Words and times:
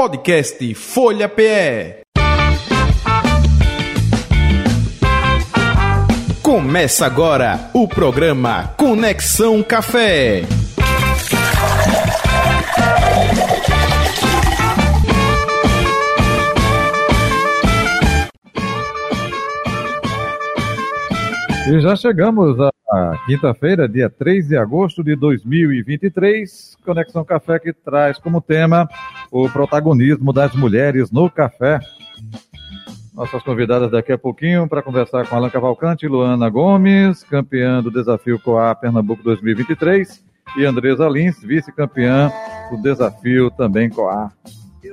Podcast 0.00 0.74
Folha 0.76 1.28
PE. 1.28 2.00
Começa 6.40 7.04
agora 7.04 7.68
o 7.74 7.86
programa 7.86 8.68
Conexão 8.78 9.62
Café. 9.62 10.40
E 21.68 21.80
já 21.80 21.94
chegamos 21.94 22.58
à 22.58 22.72
quinta-feira, 23.26 23.86
dia 23.86 24.08
3 24.08 24.48
de 24.48 24.56
agosto 24.56 25.04
de 25.04 25.14
2023. 25.14 26.69
Conexão 26.84 27.24
Café 27.24 27.58
que 27.58 27.72
traz 27.72 28.18
como 28.18 28.40
tema 28.40 28.88
o 29.30 29.48
protagonismo 29.48 30.32
das 30.32 30.54
mulheres 30.54 31.10
no 31.10 31.30
café. 31.30 31.80
Nossas 33.14 33.42
convidadas 33.42 33.90
daqui 33.90 34.12
a 34.12 34.18
pouquinho 34.18 34.68
para 34.68 34.82
conversar 34.82 35.26
com 35.26 35.36
Alan 35.36 35.50
Cavalcante, 35.50 36.06
Luana 36.06 36.48
Gomes, 36.48 37.22
campeã 37.24 37.82
do 37.82 37.90
desafio 37.90 38.38
Coa 38.38 38.74
Pernambuco 38.74 39.22
2023, 39.22 40.24
e 40.56 40.64
Andresa 40.64 41.08
Lins, 41.08 41.40
vice-campeã 41.42 42.32
do 42.70 42.80
desafio 42.80 43.50
também 43.50 43.90
Coa 43.90 44.32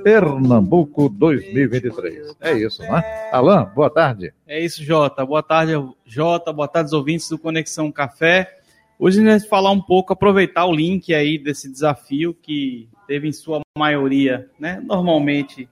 Pernambuco 0.02 1.08
2023. 1.08 2.36
É 2.40 2.52
isso, 2.52 2.82
né? 2.82 3.02
Alan, 3.32 3.64
boa 3.74 3.88
tarde. 3.88 4.32
É 4.46 4.60
isso, 4.60 4.84
Jota. 4.84 5.24
Boa 5.24 5.42
tarde, 5.42 5.72
Jota. 6.04 6.52
Boa 6.52 6.68
tarde, 6.68 6.94
ouvintes 6.94 7.28
do 7.28 7.38
Conexão 7.38 7.90
Café. 7.90 8.57
Hoje 8.98 9.20
a 9.20 9.22
gente 9.22 9.40
vai 9.40 9.48
falar 9.48 9.70
um 9.70 9.80
pouco, 9.80 10.12
aproveitar 10.12 10.66
o 10.66 10.74
link 10.74 11.14
aí 11.14 11.38
desse 11.38 11.70
desafio 11.70 12.34
que 12.34 12.88
teve 13.06 13.28
em 13.28 13.32
sua 13.32 13.60
maioria, 13.76 14.50
né? 14.58 14.82
Normalmente, 14.84 15.68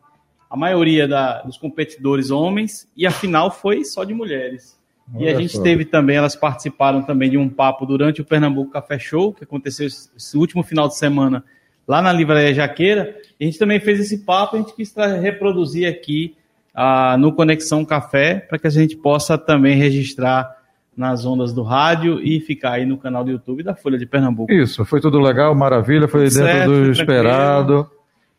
a 0.49 0.57
maioria 0.57 1.09
da, 1.09 1.43
dos 1.43 1.59
competidores 1.59 2.31
homens, 2.31 2.89
e 2.97 3.05
a 3.05 3.11
final 3.11 3.51
foi 3.51 3.85
só 3.85 4.05
de 4.05 4.15
mulheres. 4.15 4.79
Olha 5.13 5.25
e 5.25 5.29
a 5.29 5.41
gente 5.41 5.57
só. 5.57 5.63
teve 5.63 5.85
também, 5.85 6.17
elas 6.17 6.37
participaram 6.37 7.03
também 7.03 7.29
de 7.29 7.37
um 7.37 7.49
papo 7.49 7.85
durante 7.85 8.21
o 8.21 8.25
Pernambuco 8.25 8.71
Café 8.71 8.99
Show, 8.99 9.33
que 9.33 9.43
aconteceu 9.43 9.87
esse 9.89 10.37
último 10.37 10.63
final 10.63 10.87
de 10.87 10.97
semana 10.97 11.45
lá 11.87 12.01
na 12.01 12.13
Livraria 12.13 12.55
Jaqueira. 12.55 13.17
A 13.41 13.45
gente 13.45 13.59
também 13.59 13.81
fez 13.81 13.99
esse 13.99 14.19
papo, 14.19 14.55
a 14.55 14.59
gente 14.61 14.75
quis 14.75 14.95
reproduzir 15.21 15.89
aqui 15.89 16.37
ah, 16.73 17.17
no 17.19 17.33
Conexão 17.33 17.85
Café, 17.85 18.39
para 18.39 18.59
que 18.59 18.67
a 18.69 18.71
gente 18.71 18.97
possa 18.97 19.37
também 19.37 19.77
registrar 19.77 20.56
nas 20.97 21.27
ondas 21.27 21.53
do 21.53 21.63
rádio 21.63 22.21
e 22.21 22.41
ficar 22.41 22.73
aí 22.73 22.87
no 22.87 22.97
canal 22.97 23.23
do 23.23 23.31
YouTube 23.31 23.63
da 23.63 23.75
Folha 23.75 23.99
de 23.99 24.07
Pernambuco. 24.07 24.53
Isso, 24.53 24.85
foi 24.85 25.01
tudo 25.01 25.19
legal, 25.19 25.55
maravilha, 25.55 26.09
foi 26.09 26.23
dentro 26.23 26.39
certo, 26.39 26.71
do 26.71 26.91
esperado. 26.91 27.91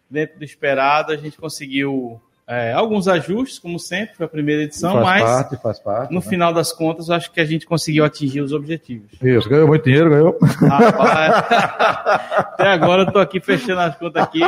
Dentro 0.10 0.40
do 0.40 0.44
esperado, 0.44 1.12
a 1.12 1.18
gente 1.18 1.38
conseguiu 1.38 2.20
é, 2.48 2.72
alguns 2.72 3.10
ajustes, 3.10 3.60
como 3.60 3.78
sempre, 3.78 4.16
foi 4.16 4.26
a 4.26 4.30
primeira 4.30 4.64
edição, 4.64 4.94
faz 4.94 5.06
mas 5.06 5.24
parte, 5.24 5.62
faz 5.62 5.80
parte, 5.80 6.14
no 6.14 6.22
né? 6.22 6.26
final 6.26 6.54
das 6.54 6.72
contas, 6.72 7.10
acho 7.10 7.30
que 7.30 7.42
a 7.42 7.46
gente 7.46 7.66
conseguiu 7.66 8.06
atingir 8.06 8.40
os 8.40 8.54
objetivos. 8.54 9.12
Isso, 9.22 9.50
ganhou 9.50 9.68
muito 9.68 9.84
dinheiro, 9.84 10.10
ganhou. 10.10 10.38
Rapaz, 10.42 11.44
até 12.38 12.70
agora 12.70 13.04
eu 13.04 13.12
tô 13.12 13.20
aqui 13.20 13.42
fechando 13.42 13.82
as 13.82 13.98
contas 13.98 14.24
aqui, 14.24 14.40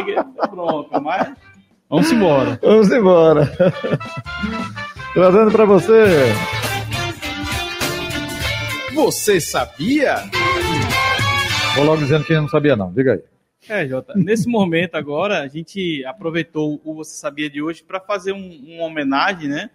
pronto, 0.49 0.89
mas 1.01 1.33
vamos 1.89 2.09
embora. 2.09 2.57
Vamos 2.63 2.89
embora. 2.89 3.51
Trazendo 5.13 5.51
para 5.51 5.65
você. 5.65 6.33
Você 8.99 9.39
sabia? 9.39 10.15
Vou 11.73 11.85
logo 11.85 12.01
dizendo 12.01 12.25
que 12.25 12.33
não 12.33 12.49
sabia 12.49 12.75
não, 12.75 12.91
diga 12.91 13.13
aí. 13.13 13.21
É, 13.69 13.87
Jota, 13.87 14.13
nesse 14.13 14.45
momento 14.49 14.95
agora, 14.95 15.39
a 15.39 15.47
gente 15.47 16.03
aproveitou 16.03 16.81
o 16.83 16.93
Você 16.95 17.15
Sabia 17.15 17.49
de 17.49 17.61
hoje 17.61 17.81
para 17.81 18.01
fazer 18.01 18.33
um, 18.33 18.75
uma 18.75 18.83
homenagem, 18.83 19.47
né? 19.47 19.69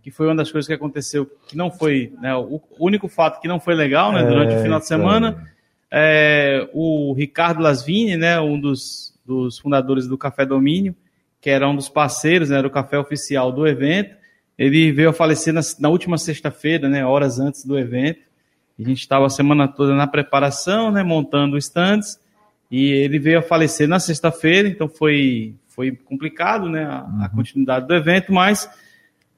Que 0.00 0.12
foi 0.12 0.26
uma 0.26 0.36
das 0.36 0.52
coisas 0.52 0.68
que 0.68 0.72
aconteceu, 0.72 1.26
que 1.48 1.56
não 1.56 1.72
foi, 1.72 2.12
né, 2.22 2.36
o 2.36 2.62
único 2.78 3.08
fato 3.08 3.40
que 3.40 3.48
não 3.48 3.58
foi 3.58 3.74
legal, 3.74 4.12
né, 4.12 4.22
durante 4.22 4.54
é, 4.54 4.58
o 4.60 4.62
final 4.62 4.78
de 4.78 4.86
semana. 4.86 5.50
É, 5.90 6.68
o 6.72 7.12
Ricardo 7.14 7.60
Lasvini, 7.60 8.16
né, 8.16 8.40
um 8.40 8.60
dos, 8.60 9.12
dos 9.26 9.58
fundadores 9.58 10.06
do 10.06 10.16
Café 10.16 10.46
Domínio, 10.46 10.94
que 11.40 11.50
era 11.50 11.68
um 11.68 11.74
dos 11.74 11.88
parceiros, 11.88 12.48
né, 12.48 12.58
era 12.58 12.66
o 12.66 12.70
café 12.70 12.96
oficial 12.96 13.50
do 13.50 13.66
evento. 13.66 14.16
Ele 14.56 14.92
veio 14.92 15.10
a 15.10 15.12
falecer 15.12 15.52
na, 15.52 15.62
na 15.80 15.88
última 15.88 16.16
sexta-feira, 16.16 16.88
né, 16.88 17.04
horas 17.04 17.40
antes 17.40 17.64
do 17.64 17.76
evento. 17.76 18.27
A 18.78 18.82
gente 18.82 19.00
estava 19.00 19.26
a 19.26 19.30
semana 19.30 19.66
toda 19.66 19.94
na 19.94 20.06
preparação, 20.06 20.90
né, 20.90 21.02
montando 21.02 21.58
stands. 21.58 22.20
E 22.70 22.90
ele 22.92 23.18
veio 23.18 23.38
a 23.38 23.42
falecer 23.42 23.88
na 23.88 23.98
sexta-feira, 23.98 24.68
então 24.68 24.88
foi, 24.88 25.54
foi 25.68 25.92
complicado 25.92 26.68
né, 26.68 26.84
a, 26.84 26.98
a, 26.98 27.02
uhum. 27.02 27.28
continuidade 27.36 27.86
do 27.86 27.94
evento, 27.94 28.32
mas 28.32 28.68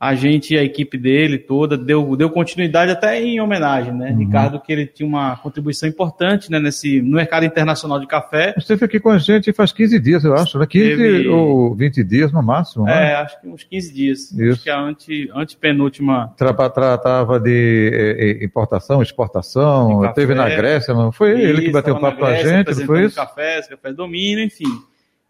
a 0.00 0.15
gente, 0.15 0.56
a 0.56 0.65
equipe 0.65 0.97
dele 0.97 1.37
toda, 1.37 1.77
deu, 1.77 2.16
deu 2.16 2.31
continuidade 2.31 2.91
até 2.91 3.22
em 3.22 3.38
homenagem, 3.38 3.93
né? 3.93 4.11
Uhum. 4.11 4.16
Ricardo, 4.16 4.59
que 4.59 4.72
ele 4.72 4.87
tinha 4.87 5.06
uma 5.06 5.37
contribuição 5.37 5.87
importante 5.87 6.50
né, 6.50 6.59
nesse, 6.59 7.03
no 7.03 7.16
mercado 7.16 7.44
internacional 7.44 8.00
de 8.00 8.06
café. 8.06 8.55
Esteve 8.56 8.87
aqui 8.87 8.99
com 8.99 9.11
a 9.11 9.19
gente 9.19 9.53
faz 9.53 9.72
15 9.72 10.00
dias, 10.00 10.25
eu 10.25 10.33
acho, 10.33 10.59
né? 10.59 10.66
15 10.66 10.91
Esteve... 10.91 11.28
ou 11.28 11.75
20 11.75 12.03
dias 12.03 12.33
no 12.33 12.43
máximo, 12.43 12.87
né? 12.87 13.11
É, 13.11 13.15
acho 13.16 13.38
que 13.43 13.49
uns 13.49 13.62
15 13.62 13.93
dias. 13.93 14.33
Isso. 14.33 14.53
Acho 14.53 14.62
que 14.62 14.71
é 14.71 14.72
a 14.72 14.81
ante, 14.81 15.31
antepenúltima. 15.34 16.32
Tratava 16.34 17.38
de 17.38 17.91
eh, 17.93 18.38
eh, 18.41 18.44
importação, 18.44 19.03
exportação, 19.03 20.11
teve 20.15 20.34
na 20.34 20.49
Grécia, 20.49 20.94
não 20.94 21.12
foi 21.12 21.38
isso, 21.38 21.47
ele 21.47 21.62
que 21.67 21.71
bateu 21.71 22.00
papo 22.00 22.21
com 22.21 22.25
a 22.25 22.37
gente, 22.37 22.75
não 22.75 22.87
foi 22.87 23.05
isso? 23.05 23.17
Cafés, 23.17 23.69
café 23.69 23.93
domínio, 23.93 24.43
enfim. 24.43 24.65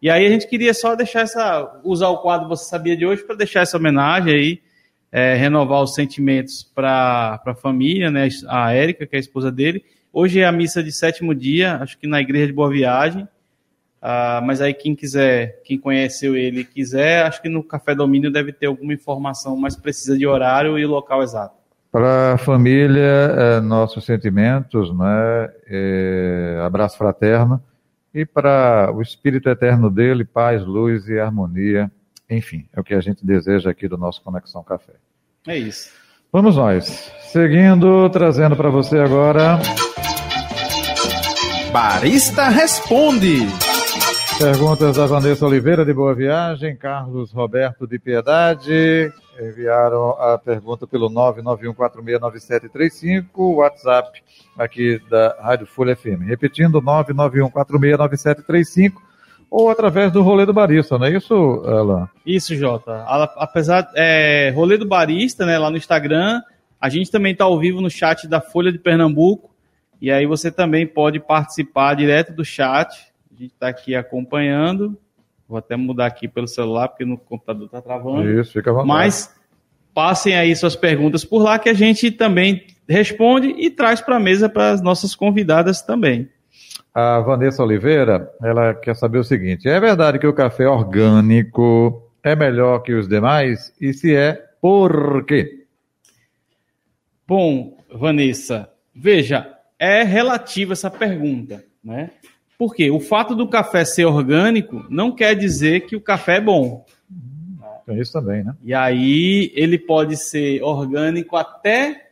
E 0.01 0.09
aí 0.09 0.25
a 0.25 0.29
gente 0.29 0.47
queria 0.47 0.73
só 0.73 0.95
deixar 0.95 1.21
essa, 1.21 1.79
usar 1.83 2.09
o 2.09 2.17
quadro 2.17 2.49
Você 2.49 2.67
Sabia 2.67 2.97
de 2.97 3.05
hoje 3.05 3.23
para 3.23 3.35
deixar 3.35 3.61
essa 3.61 3.77
homenagem 3.77 4.33
aí, 4.33 4.61
é, 5.11 5.35
renovar 5.35 5.83
os 5.83 5.93
sentimentos 5.93 6.63
para 6.63 7.39
a 7.45 7.53
família, 7.53 8.09
né? 8.09 8.27
A 8.47 8.73
Érica, 8.73 9.05
que 9.05 9.15
é 9.15 9.17
a 9.17 9.19
esposa 9.19 9.51
dele. 9.51 9.83
Hoje 10.11 10.39
é 10.39 10.45
a 10.45 10.51
missa 10.51 10.81
de 10.81 10.91
sétimo 10.91 11.35
dia, 11.35 11.75
acho 11.75 11.99
que 11.99 12.07
na 12.07 12.19
igreja 12.19 12.47
de 12.47 12.53
Boa 12.53 12.69
Viagem. 12.69 13.27
Ah, 14.01 14.41
mas 14.43 14.59
aí 14.59 14.73
quem 14.73 14.95
quiser, 14.95 15.61
quem 15.63 15.77
conheceu 15.77 16.35
ele 16.35 16.63
quiser, 16.63 17.23
acho 17.23 17.39
que 17.39 17.47
no 17.47 17.63
Café 17.63 17.93
Domínio 17.93 18.31
deve 18.31 18.51
ter 18.51 18.65
alguma 18.65 18.93
informação 18.93 19.55
mais 19.55 19.75
precisa 19.75 20.17
de 20.17 20.25
horário 20.25 20.79
e 20.79 20.85
local 20.87 21.21
exato. 21.21 21.53
Para 21.91 22.33
a 22.33 22.37
família, 22.39 23.01
é, 23.37 23.61
nossos 23.61 24.03
sentimentos, 24.03 24.91
né? 24.97 25.49
É, 25.67 26.59
abraço 26.65 26.97
fraterno 26.97 27.61
e 28.13 28.25
para 28.25 28.91
o 28.93 29.01
Espírito 29.01 29.49
eterno 29.49 29.89
dele, 29.89 30.25
paz, 30.25 30.65
luz 30.65 31.07
e 31.07 31.19
harmonia. 31.19 31.91
Enfim, 32.29 32.67
é 32.73 32.79
o 32.79 32.83
que 32.83 32.93
a 32.93 33.01
gente 33.01 33.25
deseja 33.25 33.69
aqui 33.69 33.87
do 33.87 33.97
nosso 33.97 34.21
Conexão 34.21 34.63
Café. 34.63 34.93
É 35.47 35.57
isso. 35.57 35.91
Vamos 36.31 36.55
nós. 36.55 37.11
Seguindo, 37.31 38.09
trazendo 38.09 38.55
para 38.55 38.69
você 38.69 38.99
agora. 38.99 39.59
Barista 41.71 42.49
Responde. 42.49 43.47
Perguntas 44.37 44.97
da 44.97 45.05
Vanessa 45.05 45.45
Oliveira 45.45 45.85
de 45.85 45.93
Boa 45.93 46.15
Viagem, 46.15 46.75
Carlos 46.75 47.31
Roberto 47.31 47.85
de 47.85 47.99
Piedade, 47.99 49.13
enviaram 49.39 50.09
a 50.11 50.37
pergunta 50.37 50.85
pelo 50.87 51.09
991469735, 51.09 53.27
WhatsApp 53.35 54.21
aqui 54.57 55.01
da 55.09 55.37
Rádio 55.41 55.67
Folha 55.67 55.95
FM. 55.95 56.23
Repetindo, 56.27 56.81
991469735 56.81 59.11
ou 59.51 59.69
através 59.69 60.11
do 60.13 60.21
Rolê 60.21 60.45
do 60.45 60.53
Barista, 60.53 60.97
não 60.97 61.05
é 61.05 61.11
isso, 61.11 61.33
Alan? 61.33 62.09
Isso, 62.25 62.55
Jota. 62.55 63.03
Apesar, 63.35 63.91
é, 63.95 64.49
Rolê 64.55 64.77
do 64.77 64.87
Barista, 64.87 65.45
né, 65.45 65.59
lá 65.59 65.69
no 65.69 65.75
Instagram, 65.75 66.41
a 66.79 66.87
gente 66.87 67.11
também 67.11 67.33
está 67.33 67.43
ao 67.43 67.59
vivo 67.59 67.81
no 67.81 67.89
chat 67.89 68.29
da 68.29 68.39
Folha 68.39 68.71
de 68.71 68.79
Pernambuco, 68.79 69.53
e 70.01 70.09
aí 70.09 70.25
você 70.25 70.49
também 70.49 70.87
pode 70.87 71.19
participar 71.19 71.95
direto 71.95 72.33
do 72.33 72.45
chat, 72.45 73.11
a 73.29 73.35
gente 73.35 73.53
está 73.53 73.67
aqui 73.67 73.93
acompanhando. 73.93 74.97
Vou 75.51 75.57
até 75.57 75.75
mudar 75.75 76.05
aqui 76.05 76.29
pelo 76.29 76.47
celular, 76.47 76.87
porque 76.87 77.03
no 77.03 77.17
computador 77.17 77.65
está 77.65 77.81
travando. 77.81 78.39
Isso, 78.39 78.53
fica 78.53 78.69
à 78.69 78.73
vontade. 78.73 78.87
Mas 78.87 79.35
passem 79.93 80.33
aí 80.33 80.55
suas 80.55 80.77
perguntas 80.77 81.25
por 81.25 81.43
lá, 81.43 81.59
que 81.59 81.67
a 81.67 81.73
gente 81.73 82.09
também 82.09 82.65
responde 82.87 83.49
e 83.57 83.69
traz 83.69 83.99
para 83.99 84.15
a 84.15 84.19
mesa 84.19 84.47
para 84.47 84.71
as 84.71 84.81
nossas 84.81 85.13
convidadas 85.13 85.81
também. 85.81 86.29
A 86.95 87.19
Vanessa 87.19 87.61
Oliveira, 87.61 88.31
ela 88.41 88.73
quer 88.73 88.95
saber 88.95 89.17
o 89.17 89.25
seguinte: 89.25 89.67
é 89.67 89.77
verdade 89.77 90.19
que 90.19 90.27
o 90.27 90.33
café 90.33 90.69
orgânico 90.69 92.09
é 92.23 92.33
melhor 92.33 92.79
que 92.79 92.93
os 92.93 93.09
demais? 93.09 93.73
E 93.81 93.91
se 93.91 94.15
é, 94.15 94.41
por 94.61 95.25
quê? 95.25 95.65
Bom, 97.27 97.77
Vanessa, 97.93 98.69
veja, 98.95 99.53
é 99.77 100.01
relativa 100.03 100.71
essa 100.71 100.89
pergunta, 100.89 101.61
né? 101.83 102.11
Porque 102.61 102.91
o 102.91 102.99
fato 102.99 103.33
do 103.33 103.47
café 103.47 103.83
ser 103.83 104.05
orgânico 104.05 104.85
não 104.87 105.11
quer 105.11 105.33
dizer 105.33 105.87
que 105.87 105.95
o 105.95 105.99
café 105.99 106.37
é 106.37 106.41
bom. 106.41 106.85
Tem 107.87 107.99
isso 107.99 108.13
também, 108.13 108.43
né? 108.43 108.55
E 108.63 108.71
aí 108.71 109.51
ele 109.55 109.79
pode 109.79 110.15
ser 110.15 110.61
orgânico 110.61 111.35
até 111.35 112.11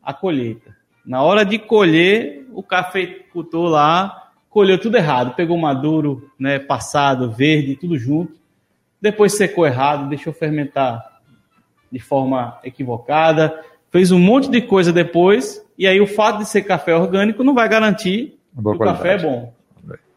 a 0.00 0.14
colheita. 0.14 0.76
Na 1.04 1.20
hora 1.24 1.44
de 1.44 1.58
colher, 1.58 2.46
o 2.52 2.62
cafeicultor 2.62 3.68
lá 3.68 4.30
colheu 4.48 4.80
tudo 4.80 4.98
errado, 4.98 5.34
pegou 5.34 5.58
maduro, 5.58 6.30
né, 6.38 6.60
passado, 6.60 7.32
verde, 7.32 7.74
tudo 7.74 7.98
junto. 7.98 8.38
depois 9.00 9.36
secou 9.36 9.66
errado, 9.66 10.08
deixou 10.08 10.32
fermentar 10.32 11.04
de 11.90 11.98
forma 11.98 12.56
equivocada, 12.62 13.64
fez 13.90 14.12
um 14.12 14.20
monte 14.20 14.48
de 14.48 14.62
coisa 14.62 14.92
depois, 14.92 15.60
e 15.76 15.88
aí 15.88 16.00
o 16.00 16.06
fato 16.06 16.38
de 16.38 16.48
ser 16.48 16.62
café 16.62 16.94
orgânico 16.94 17.42
não 17.42 17.52
vai 17.52 17.68
garantir 17.68 18.35
o 18.56 18.78
café 18.78 19.14
é 19.14 19.18
bom. 19.18 19.52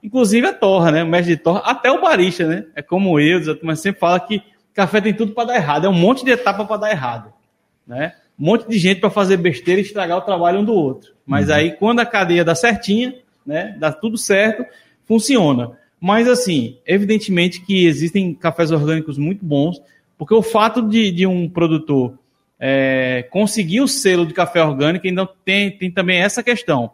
Inclusive 0.01 0.47
a 0.47 0.53
torra, 0.53 0.91
né? 0.91 1.03
O 1.03 1.07
mestre 1.07 1.35
de 1.35 1.41
torra, 1.41 1.59
até 1.59 1.91
o 1.91 2.01
barista, 2.01 2.47
né? 2.47 2.65
É 2.73 2.81
como 2.81 3.19
eu, 3.19 3.41
mas 3.61 3.81
sempre 3.81 3.99
fala 3.99 4.19
que 4.19 4.41
café 4.73 5.01
tem 5.01 5.13
tudo 5.13 5.33
para 5.33 5.49
dar 5.49 5.55
errado, 5.55 5.85
é 5.85 5.89
um 5.89 5.93
monte 5.93 6.23
de 6.23 6.31
etapa 6.31 6.63
para 6.63 6.77
dar 6.77 6.91
errado, 6.91 7.33
né? 7.85 8.13
Um 8.39 8.45
monte 8.45 8.67
de 8.67 8.77
gente 8.77 9.01
para 9.01 9.09
fazer 9.09 9.35
besteira 9.35 9.81
e 9.81 9.83
estragar 9.83 10.17
o 10.17 10.21
trabalho 10.21 10.59
um 10.59 10.65
do 10.65 10.73
outro. 10.73 11.11
Mas 11.25 11.49
uhum. 11.49 11.55
aí 11.55 11.71
quando 11.73 11.99
a 11.99 12.05
cadeia 12.05 12.45
dá 12.45 12.55
certinha, 12.55 13.13
né? 13.45 13.75
Dá 13.77 13.91
tudo 13.91 14.17
certo, 14.17 14.65
funciona. 15.05 15.71
Mas 15.99 16.29
assim, 16.29 16.77
evidentemente 16.87 17.61
que 17.61 17.85
existem 17.85 18.33
cafés 18.33 18.71
orgânicos 18.71 19.17
muito 19.17 19.43
bons, 19.43 19.81
porque 20.17 20.33
o 20.33 20.41
fato 20.41 20.81
de, 20.81 21.11
de 21.11 21.27
um 21.27 21.49
produtor 21.49 22.17
é, 22.57 23.27
conseguir 23.29 23.81
o 23.81 23.87
selo 23.87 24.25
de 24.25 24.33
café 24.33 24.63
orgânico 24.63 25.07
ainda 25.07 25.27
tem, 25.43 25.71
tem 25.71 25.91
também 25.91 26.19
essa 26.19 26.41
questão. 26.41 26.91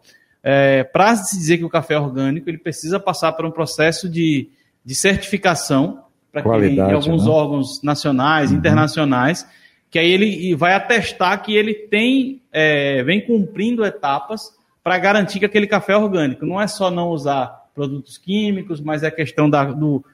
É, 0.48 0.84
Para 0.84 1.16
se 1.16 1.36
dizer 1.36 1.58
que 1.58 1.64
o 1.64 1.68
café 1.68 1.94
é 1.94 1.98
orgânico, 1.98 2.48
ele 2.48 2.58
precisa 2.58 3.00
passar 3.00 3.32
por 3.32 3.44
um 3.44 3.50
processo 3.50 4.08
de, 4.08 4.48
de 4.84 4.94
certificação 4.94 6.04
para 6.30 6.40
que 6.40 6.66
em 6.66 6.80
alguns 6.80 7.26
né? 7.26 7.32
órgãos 7.32 7.82
nacionais, 7.82 8.52
uhum. 8.52 8.58
internacionais, 8.58 9.44
que 9.90 9.98
aí 9.98 10.08
ele 10.08 10.54
vai 10.54 10.74
atestar 10.74 11.42
que 11.42 11.52
ele 11.52 11.74
tem, 11.74 12.40
é, 12.52 13.02
vem 13.02 13.20
cumprindo 13.20 13.84
etapas 13.84 14.54
para 14.84 14.96
garantir 14.98 15.40
que 15.40 15.46
aquele 15.46 15.66
café 15.66 15.94
é 15.94 15.96
orgânico. 15.96 16.46
Não 16.46 16.60
é 16.60 16.68
só 16.68 16.92
não 16.92 17.08
usar 17.08 17.66
produtos 17.74 18.16
químicos, 18.16 18.80
mas 18.80 19.02
é 19.02 19.08
a 19.08 19.10
questão 19.10 19.50
da, 19.50 19.64
do, 19.64 20.04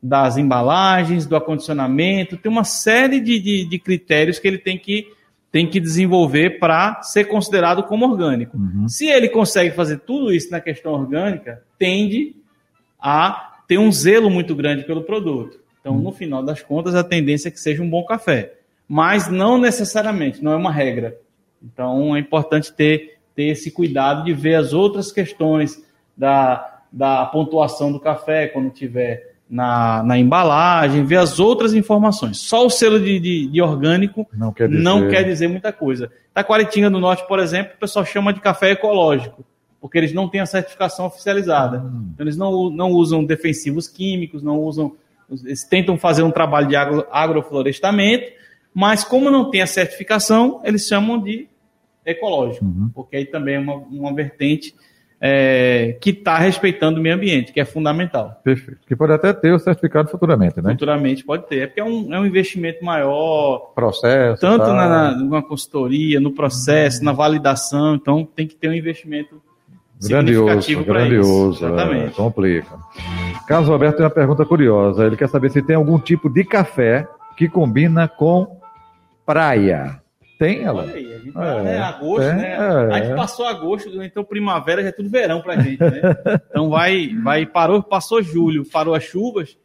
das 0.00 0.36
embalagens, 0.36 1.26
do 1.26 1.34
acondicionamento, 1.34 2.36
tem 2.36 2.50
uma 2.50 2.62
série 2.62 3.18
de, 3.20 3.40
de, 3.40 3.64
de 3.64 3.78
critérios 3.80 4.38
que 4.38 4.46
ele 4.46 4.58
tem 4.58 4.78
que, 4.78 5.08
tem 5.50 5.68
que 5.68 5.80
desenvolver 5.80 6.58
para 6.58 7.02
ser 7.02 7.24
considerado 7.24 7.82
como 7.82 8.08
orgânico. 8.08 8.56
Uhum. 8.56 8.88
Se 8.88 9.06
ele 9.06 9.28
consegue 9.28 9.74
fazer 9.74 9.98
tudo 9.98 10.32
isso 10.32 10.50
na 10.50 10.60
questão 10.60 10.92
orgânica, 10.92 11.62
tende 11.78 12.36
a 13.00 13.58
ter 13.66 13.78
um 13.78 13.90
zelo 13.90 14.30
muito 14.30 14.54
grande 14.54 14.84
pelo 14.84 15.02
produto. 15.02 15.58
Então, 15.80 15.96
no 15.98 16.12
final 16.12 16.42
das 16.42 16.62
contas, 16.62 16.94
a 16.94 17.02
tendência 17.02 17.48
é 17.48 17.50
que 17.50 17.58
seja 17.58 17.82
um 17.82 17.88
bom 17.88 18.04
café. 18.04 18.54
Mas 18.86 19.28
não 19.28 19.58
necessariamente, 19.58 20.42
não 20.42 20.52
é 20.52 20.56
uma 20.56 20.72
regra. 20.72 21.16
Então, 21.62 22.14
é 22.14 22.20
importante 22.20 22.72
ter, 22.72 23.18
ter 23.34 23.44
esse 23.44 23.70
cuidado 23.70 24.24
de 24.24 24.32
ver 24.32 24.54
as 24.54 24.72
outras 24.72 25.10
questões 25.10 25.82
da, 26.16 26.82
da 26.92 27.24
pontuação 27.26 27.90
do 27.90 28.00
café, 28.00 28.46
quando 28.46 28.70
tiver 28.70 29.29
na, 29.50 30.02
na 30.04 30.16
embalagem, 30.16 31.04
ver 31.04 31.16
as 31.16 31.40
outras 31.40 31.74
informações. 31.74 32.38
Só 32.38 32.64
o 32.64 32.70
selo 32.70 33.00
de, 33.00 33.18
de, 33.18 33.46
de 33.48 33.60
orgânico 33.60 34.26
não, 34.32 34.52
quer 34.52 34.68
dizer... 34.68 34.82
não 34.82 35.08
quer 35.08 35.24
dizer 35.24 35.48
muita 35.48 35.72
coisa. 35.72 36.10
Taquaritinga 36.32 36.88
do 36.88 37.00
Norte, 37.00 37.26
por 37.26 37.40
exemplo, 37.40 37.72
o 37.76 37.80
pessoal 37.80 38.04
chama 38.04 38.32
de 38.32 38.40
café 38.40 38.70
ecológico, 38.70 39.44
porque 39.80 39.98
eles 39.98 40.12
não 40.12 40.28
têm 40.28 40.40
a 40.40 40.46
certificação 40.46 41.06
oficializada. 41.06 41.78
Hum. 41.78 42.10
Então, 42.14 42.24
eles 42.24 42.36
não, 42.36 42.70
não 42.70 42.92
usam 42.92 43.24
defensivos 43.24 43.88
químicos, 43.88 44.42
não 44.42 44.60
usam 44.60 44.94
eles 45.44 45.64
tentam 45.64 45.96
fazer 45.96 46.22
um 46.22 46.30
trabalho 46.30 46.66
de 46.66 46.76
agro, 46.76 47.06
agroflorestamento, 47.10 48.32
mas 48.74 49.04
como 49.04 49.30
não 49.30 49.50
tem 49.50 49.62
a 49.62 49.66
certificação, 49.66 50.60
eles 50.64 50.86
chamam 50.86 51.20
de 51.20 51.48
ecológico, 52.04 52.64
uhum. 52.64 52.90
porque 52.94 53.16
aí 53.16 53.26
também 53.26 53.56
é 53.56 53.58
uma, 53.60 53.74
uma 53.74 54.12
vertente 54.12 54.74
é, 55.20 55.98
que 56.00 56.10
está 56.10 56.38
respeitando 56.38 56.98
o 56.98 57.02
meio 57.02 57.14
ambiente, 57.14 57.52
que 57.52 57.60
é 57.60 57.64
fundamental. 57.64 58.40
Perfeito. 58.42 58.80
Que 58.86 58.96
pode 58.96 59.12
até 59.12 59.32
ter 59.32 59.52
o 59.52 59.58
certificado 59.58 60.08
futuramente, 60.08 60.62
né? 60.62 60.72
Futuramente 60.72 61.22
pode 61.24 61.46
ter. 61.46 61.58
É 61.58 61.66
porque 61.66 61.80
é 61.80 61.84
um, 61.84 62.14
é 62.14 62.18
um 62.18 62.24
investimento 62.24 62.82
maior. 62.82 63.72
Processo. 63.74 64.40
Tanto 64.40 64.64
tá. 64.64 64.74
na, 64.74 65.16
na, 65.16 65.42
consultoria, 65.42 66.18
no 66.18 66.32
processo, 66.32 67.04
na 67.04 67.12
validação. 67.12 67.96
Então 67.96 68.24
tem 68.24 68.46
que 68.46 68.54
ter 68.54 68.68
um 68.68 68.74
investimento 68.74 69.42
Grandioso, 70.02 70.82
grandioso. 70.82 71.66
Exatamente. 71.66 72.06
É, 72.06 72.10
complica. 72.10 72.78
Carlos 73.46 73.68
Roberto 73.68 73.96
tem 73.96 74.04
uma 74.06 74.10
pergunta 74.10 74.46
curiosa. 74.46 75.04
Ele 75.04 75.16
quer 75.16 75.28
saber 75.28 75.50
se 75.50 75.60
tem 75.60 75.76
algum 75.76 75.98
tipo 75.98 76.30
de 76.30 76.42
café 76.42 77.06
que 77.36 77.46
combina 77.48 78.08
com 78.08 78.58
praia. 79.26 80.00
Tem 80.40 80.62
ela? 80.62 80.84
Olha 80.84 80.94
aí, 80.94 81.12
a 81.12 81.18
gente 81.18 81.32
tá, 81.32 81.44
é, 81.44 81.62
né, 81.62 81.78
agosto, 81.80 82.26
tem, 82.26 82.36
né? 82.36 82.52
É. 82.54 82.94
A 82.94 83.04
gente 83.04 83.14
passou 83.14 83.44
agosto, 83.44 84.02
então 84.02 84.24
primavera 84.24 84.80
já 84.82 84.88
é 84.88 84.92
tudo 84.92 85.10
verão 85.10 85.42
pra 85.42 85.60
gente, 85.60 85.80
né? 85.80 86.00
então 86.48 86.70
vai, 86.70 87.08
vai, 87.22 87.44
parou, 87.44 87.82
passou 87.82 88.22
julho, 88.22 88.64
parou 88.64 88.94
as 88.94 89.04
chuvas, 89.04 89.58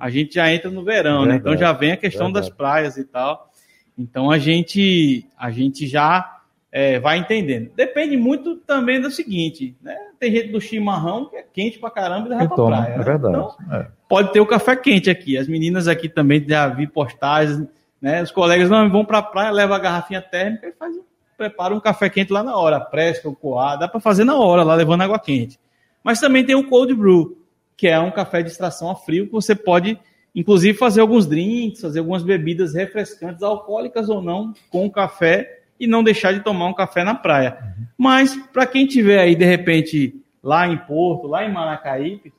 a 0.00 0.08
gente 0.08 0.36
já 0.36 0.50
entra 0.50 0.70
no 0.70 0.82
verão, 0.82 1.24
verdade, 1.24 1.28
né? 1.28 1.36
Então 1.36 1.54
já 1.54 1.70
vem 1.74 1.92
a 1.92 1.98
questão 1.98 2.28
verdade. 2.28 2.46
das 2.46 2.56
praias 2.56 2.96
e 2.96 3.04
tal. 3.04 3.50
Então 3.98 4.30
a 4.30 4.38
gente, 4.38 5.26
a 5.36 5.50
gente 5.50 5.86
já 5.86 6.40
é, 6.72 6.98
vai 6.98 7.18
entendendo. 7.18 7.70
Depende 7.76 8.16
muito 8.16 8.56
também 8.56 9.02
do 9.02 9.10
seguinte, 9.10 9.76
né? 9.82 9.94
Tem 10.18 10.32
gente 10.32 10.48
do 10.48 10.62
chimarrão 10.62 11.26
que 11.26 11.36
é 11.36 11.44
quente 11.52 11.78
pra 11.78 11.90
caramba 11.90 12.28
e 12.28 12.30
leva 12.30 12.46
pra 12.46 12.56
toma, 12.56 12.76
praia. 12.78 12.94
É 12.94 12.96
né? 12.96 13.04
verdade. 13.04 13.36
Então, 13.36 13.56
é. 13.70 13.86
Pode 14.08 14.32
ter 14.32 14.40
o 14.40 14.46
café 14.46 14.74
quente 14.76 15.10
aqui. 15.10 15.36
As 15.36 15.46
meninas 15.46 15.88
aqui 15.88 16.08
também 16.08 16.42
já 16.48 16.68
vi 16.68 16.86
postagens, 16.86 17.68
né? 18.02 18.20
Os 18.22 18.32
colegas 18.32 18.68
não 18.68 18.90
vão 18.90 19.04
pra 19.04 19.22
praia, 19.22 19.52
levam 19.52 19.76
a 19.76 19.78
garrafinha 19.78 20.20
térmica 20.20 20.66
e 20.66 20.72
faz, 20.72 20.94
prepara 21.36 21.74
um 21.74 21.80
café 21.80 22.10
quente 22.10 22.32
lá 22.32 22.42
na 22.42 22.56
hora. 22.56 22.80
Presca, 22.80 23.28
o 23.28 23.34
coar, 23.34 23.78
dá 23.78 23.86
para 23.86 24.00
fazer 24.00 24.24
na 24.24 24.36
hora, 24.36 24.64
lá 24.64 24.74
levando 24.74 25.02
água 25.02 25.18
quente. 25.18 25.58
Mas 26.02 26.18
também 26.18 26.44
tem 26.44 26.56
o 26.56 26.68
cold 26.68 26.92
brew, 26.92 27.38
que 27.76 27.86
é 27.86 27.98
um 28.00 28.10
café 28.10 28.42
de 28.42 28.50
extração 28.50 28.90
a 28.90 28.96
frio 28.96 29.26
que 29.26 29.32
você 29.32 29.54
pode 29.54 29.98
inclusive 30.34 30.76
fazer 30.76 31.00
alguns 31.00 31.26
drinks, 31.26 31.80
fazer 31.80 31.98
algumas 31.98 32.22
bebidas 32.22 32.74
refrescantes, 32.74 33.42
alcoólicas 33.42 34.08
ou 34.08 34.22
não, 34.22 34.52
com 34.70 34.90
café 34.90 35.60
e 35.78 35.86
não 35.86 36.02
deixar 36.02 36.32
de 36.32 36.40
tomar 36.40 36.66
um 36.66 36.74
café 36.74 37.04
na 37.04 37.14
praia. 37.14 37.58
Uhum. 37.60 37.86
Mas 37.98 38.36
para 38.52 38.66
quem 38.66 38.86
tiver 38.86 39.18
aí 39.18 39.34
de 39.34 39.44
repente 39.44 40.14
lá 40.42 40.66
em 40.66 40.76
Porto, 40.76 41.26
lá 41.26 41.44
em 41.44 41.52
Maracaípe, 41.52 42.32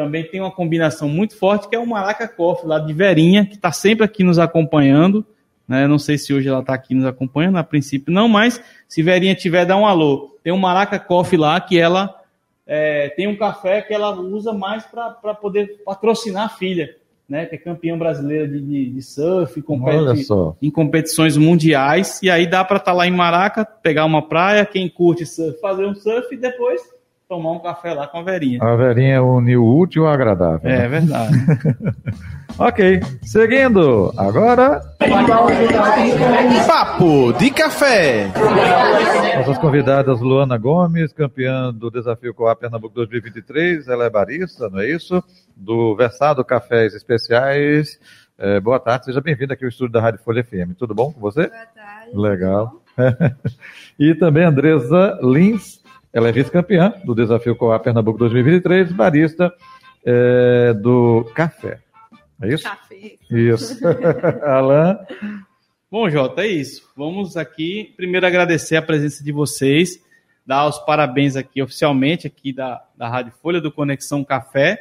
também 0.00 0.24
tem 0.24 0.40
uma 0.40 0.50
combinação 0.50 1.10
muito 1.10 1.36
forte 1.36 1.68
que 1.68 1.76
é 1.76 1.78
o 1.78 1.86
Maraca 1.86 2.26
Coffee 2.26 2.66
lá 2.66 2.78
de 2.78 2.90
Verinha, 2.90 3.44
que 3.44 3.54
está 3.54 3.70
sempre 3.70 4.02
aqui 4.02 4.24
nos 4.24 4.38
acompanhando. 4.38 5.26
Né? 5.68 5.86
Não 5.86 5.98
sei 5.98 6.16
se 6.16 6.32
hoje 6.32 6.48
ela 6.48 6.60
está 6.60 6.72
aqui 6.72 6.94
nos 6.94 7.04
acompanhando, 7.04 7.58
a 7.58 7.62
princípio 7.62 8.10
não, 8.10 8.26
mas 8.26 8.62
se 8.88 9.02
Verinha 9.02 9.34
tiver, 9.34 9.66
dá 9.66 9.76
um 9.76 9.86
alô. 9.86 10.38
Tem 10.42 10.54
um 10.54 10.58
Maraca 10.58 10.98
Coffee 10.98 11.38
lá 11.38 11.60
que 11.60 11.78
ela 11.78 12.18
é, 12.66 13.10
tem 13.10 13.26
um 13.26 13.36
café 13.36 13.82
que 13.82 13.92
ela 13.92 14.18
usa 14.18 14.54
mais 14.54 14.86
para 14.86 15.34
poder 15.34 15.82
patrocinar 15.84 16.46
a 16.46 16.48
filha 16.48 16.96
né, 17.28 17.44
que 17.44 17.54
é 17.54 17.58
campeão 17.58 17.96
brasileira 17.98 18.48
de, 18.48 18.58
de, 18.58 18.90
de 18.90 19.02
surf, 19.02 19.62
compete 19.62 20.26
em 20.60 20.70
competições 20.70 21.36
mundiais, 21.36 22.20
e 22.22 22.28
aí 22.28 22.44
dá 22.44 22.64
para 22.64 22.78
estar 22.78 22.90
tá 22.90 22.96
lá 22.96 23.06
em 23.06 23.12
Maraca, 23.12 23.64
pegar 23.64 24.04
uma 24.04 24.26
praia, 24.26 24.66
quem 24.66 24.88
curte 24.88 25.24
surf, 25.24 25.60
fazer 25.60 25.86
um 25.86 25.94
surf 25.94 26.34
e 26.34 26.38
depois 26.38 26.82
tomar 27.30 27.52
um 27.52 27.60
café 27.60 27.94
lá 27.94 28.08
com 28.08 28.18
a 28.18 28.22
Verinha. 28.24 28.58
A 28.60 28.74
Verinha 28.74 29.22
une 29.22 29.56
o 29.56 29.64
útil 29.64 30.04
ao 30.04 30.12
agradável. 30.12 30.68
É 30.68 30.78
né? 30.78 30.88
verdade. 30.88 31.32
ok, 32.58 33.00
seguindo, 33.22 34.12
agora. 34.16 34.80
Papo 36.66 37.32
de 37.34 37.52
café. 37.52 38.32
Nossas 39.36 39.58
convidadas 39.58 40.20
Luana 40.20 40.58
Gomes, 40.58 41.12
campeã 41.12 41.72
do 41.72 41.88
Desafio 41.88 42.34
Coab 42.34 42.60
Pernambuco 42.60 42.96
2023, 42.96 43.86
ela 43.86 44.06
é 44.06 44.10
barista, 44.10 44.68
não 44.68 44.80
é 44.80 44.90
isso? 44.90 45.22
Do 45.56 45.94
Versado 45.94 46.44
Cafés 46.44 46.94
Especiais. 46.94 48.00
É, 48.36 48.58
boa 48.58 48.80
tarde, 48.80 49.04
seja 49.04 49.20
bem-vinda 49.20 49.54
aqui 49.54 49.64
ao 49.64 49.68
estúdio 49.68 49.92
da 49.92 50.00
Rádio 50.00 50.20
Folha 50.24 50.42
FM. 50.42 50.74
Tudo 50.76 50.96
bom 50.96 51.12
com 51.12 51.20
você? 51.20 51.46
Boa 51.46 51.66
tarde. 51.76 52.10
Legal. 52.12 52.82
e 53.98 54.14
também 54.16 54.44
Andresa 54.44 55.16
Lins, 55.22 55.79
ela 56.12 56.28
é 56.28 56.32
vice-campeã 56.32 56.92
do 57.04 57.14
Desafio 57.14 57.54
Coa 57.54 57.78
Pernambuco 57.78 58.18
2023, 58.18 58.92
barista 58.92 59.52
é, 60.04 60.74
do 60.74 61.24
café. 61.34 61.78
É 62.42 62.48
isso? 62.48 62.64
Café. 62.64 63.16
Isso. 63.30 63.78
Alain. 64.44 64.96
Bom, 65.90 66.08
Jota, 66.08 66.42
é 66.42 66.48
isso. 66.48 66.88
Vamos 66.96 67.36
aqui 67.36 67.92
primeiro 67.96 68.26
agradecer 68.26 68.76
a 68.76 68.82
presença 68.82 69.22
de 69.22 69.30
vocês, 69.30 70.02
dar 70.46 70.66
os 70.66 70.78
parabéns 70.78 71.36
aqui 71.36 71.62
oficialmente 71.62 72.26
aqui 72.26 72.52
da, 72.52 72.82
da 72.96 73.08
Rádio 73.08 73.32
Folha 73.42 73.60
do 73.60 73.70
Conexão 73.70 74.24
Café. 74.24 74.78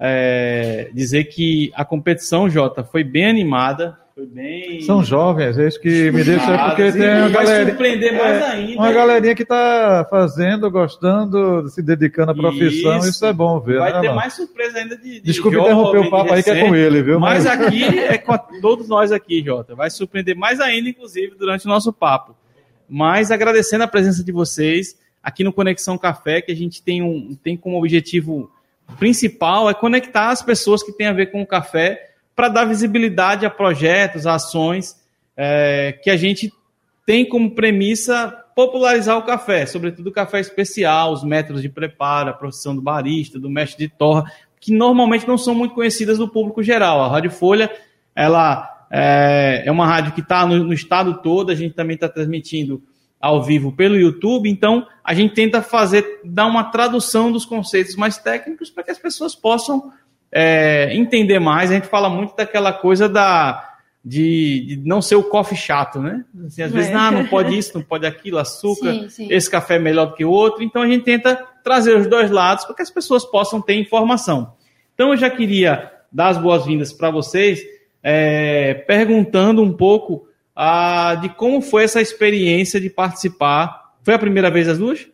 É, 0.00 0.90
dizer 0.92 1.24
que 1.24 1.70
a 1.74 1.84
competição, 1.84 2.50
Jota, 2.50 2.82
foi 2.82 3.04
bem 3.04 3.26
animada, 3.26 3.98
foi 4.14 4.26
bem. 4.26 4.82
São 4.82 5.02
jovens, 5.02 5.58
é 5.58 5.66
isso 5.66 5.80
que 5.80 6.10
me 6.10 6.22
deixa. 6.22 6.54
Ah, 6.54 6.68
porque 6.68 6.92
tem 6.92 7.08
uma 7.08 7.30
galera. 7.30 7.70
surpreender 7.70 8.12
mais 8.12 8.42
é, 8.42 8.44
ainda. 8.44 8.78
Uma 8.82 8.92
galerinha 8.92 9.34
que 9.34 9.42
está 9.42 10.06
fazendo, 10.10 10.70
gostando, 10.70 11.68
se 11.68 11.82
dedicando 11.82 12.32
à 12.32 12.34
profissão, 12.34 12.98
isso, 12.98 13.08
isso 13.08 13.26
é 13.26 13.32
bom 13.32 13.58
ver. 13.58 13.78
Vai 13.78 13.92
né, 13.92 14.00
ter 14.00 14.06
mano? 14.08 14.20
mais 14.20 14.34
surpresa 14.34 14.78
ainda 14.78 14.96
de. 14.96 15.14
de 15.14 15.20
Desculpe 15.20 15.56
interromper 15.56 15.98
o 15.98 16.10
papo 16.10 16.32
aí 16.32 16.42
que 16.42 16.50
é 16.50 16.60
com 16.60 16.74
ele, 16.74 17.02
viu? 17.02 17.18
Mas, 17.18 17.44
mas 17.44 17.58
aqui 17.58 17.84
é 17.84 18.18
com 18.18 18.32
a, 18.32 18.38
todos 18.38 18.86
nós 18.88 19.10
aqui, 19.10 19.42
Jota. 19.42 19.74
Vai 19.74 19.88
surpreender 19.88 20.36
mais 20.36 20.60
ainda, 20.60 20.90
inclusive, 20.90 21.34
durante 21.36 21.64
o 21.64 21.68
nosso 21.68 21.92
papo. 21.92 22.36
Mas 22.88 23.30
agradecendo 23.30 23.84
a 23.84 23.88
presença 23.88 24.22
de 24.22 24.30
vocês 24.30 24.98
aqui 25.22 25.42
no 25.42 25.52
Conexão 25.52 25.96
Café, 25.96 26.42
que 26.42 26.52
a 26.52 26.56
gente 26.56 26.82
tem, 26.82 27.00
um, 27.00 27.34
tem 27.42 27.56
como 27.56 27.78
objetivo 27.78 28.50
principal 28.98 29.70
é 29.70 29.74
conectar 29.74 30.28
as 30.28 30.42
pessoas 30.42 30.82
que 30.82 30.92
têm 30.92 31.06
a 31.06 31.12
ver 31.12 31.30
com 31.30 31.40
o 31.40 31.46
café 31.46 32.11
para 32.34 32.48
dar 32.48 32.64
visibilidade 32.64 33.44
a 33.44 33.50
projetos, 33.50 34.26
a 34.26 34.34
ações 34.34 34.96
é, 35.36 35.98
que 36.02 36.10
a 36.10 36.16
gente 36.16 36.52
tem 37.06 37.28
como 37.28 37.54
premissa 37.54 38.38
popularizar 38.54 39.16
o 39.18 39.22
café, 39.22 39.66
sobretudo 39.66 40.08
o 40.08 40.12
café 40.12 40.40
especial, 40.40 41.12
os 41.12 41.24
métodos 41.24 41.62
de 41.62 41.68
preparo, 41.68 42.30
a 42.30 42.34
profissão 42.34 42.74
do 42.74 42.82
barista, 42.82 43.38
do 43.38 43.48
mestre 43.48 43.86
de 43.86 43.92
torra, 43.92 44.24
que 44.60 44.72
normalmente 44.72 45.26
não 45.26 45.38
são 45.38 45.54
muito 45.54 45.74
conhecidas 45.74 46.18
do 46.18 46.28
público 46.28 46.62
geral. 46.62 47.02
A 47.02 47.08
Rádio 47.08 47.30
Folha, 47.30 47.70
ela 48.14 48.86
é, 48.90 49.62
é 49.66 49.72
uma 49.72 49.86
rádio 49.86 50.12
que 50.12 50.20
está 50.20 50.46
no, 50.46 50.62
no, 50.62 50.72
estado 50.72 51.20
todo, 51.22 51.50
a 51.50 51.54
gente 51.54 51.74
também 51.74 51.94
está 51.94 52.08
transmitindo 52.08 52.82
ao 53.18 53.42
vivo 53.42 53.72
pelo 53.72 53.96
YouTube, 53.96 54.50
então 54.50 54.86
a 55.02 55.14
gente 55.14 55.34
tenta 55.34 55.62
fazer, 55.62 56.20
dar 56.24 56.46
uma 56.46 56.64
tradução 56.64 57.32
dos 57.32 57.46
conceitos 57.46 57.96
mais 57.96 58.18
técnicos 58.18 58.68
para 58.68 58.82
que 58.82 58.90
as 58.90 58.98
pessoas 58.98 59.34
possam 59.34 59.92
é, 60.32 60.96
entender 60.96 61.38
mais. 61.38 61.70
A 61.70 61.74
gente 61.74 61.86
fala 61.86 62.08
muito 62.08 62.34
daquela 62.34 62.72
coisa 62.72 63.08
da 63.08 63.68
de, 64.04 64.64
de, 64.66 64.76
não 64.84 65.00
ser 65.00 65.14
o 65.14 65.22
coffee 65.22 65.56
chato, 65.56 66.00
né? 66.00 66.24
Assim, 66.46 66.62
às 66.62 66.72
é. 66.72 66.74
vezes, 66.74 66.90
não, 66.90 67.12
não 67.12 67.26
pode 67.26 67.56
isso, 67.56 67.76
não 67.76 67.84
pode 67.84 68.04
aquilo, 68.04 68.38
açúcar, 68.38 68.92
sim, 68.92 69.08
sim. 69.08 69.28
esse 69.30 69.48
café 69.48 69.76
é 69.76 69.78
melhor 69.78 70.06
do 70.06 70.14
que 70.14 70.24
o 70.24 70.30
outro. 70.30 70.62
Então 70.62 70.82
a 70.82 70.88
gente 70.88 71.04
tenta 71.04 71.36
trazer 71.62 71.96
os 71.96 72.08
dois 72.08 72.30
lados 72.30 72.64
para 72.64 72.74
que 72.74 72.82
as 72.82 72.90
pessoas 72.90 73.24
possam 73.24 73.60
ter 73.60 73.74
informação. 73.74 74.54
Então 74.94 75.10
eu 75.10 75.16
já 75.16 75.30
queria 75.30 75.92
dar 76.10 76.28
as 76.28 76.38
boas-vindas 76.38 76.92
para 76.92 77.10
vocês, 77.10 77.60
é, 78.02 78.74
perguntando 78.74 79.62
um 79.62 79.72
pouco 79.72 80.26
ah, 80.54 81.14
de 81.20 81.28
como 81.28 81.62
foi 81.62 81.84
essa 81.84 82.00
experiência 82.00 82.80
de 82.80 82.90
participar. 82.90 83.92
Foi 84.02 84.14
a 84.14 84.18
primeira 84.18 84.50
vez 84.50 84.68
as 84.68 84.78
duas? 84.78 85.06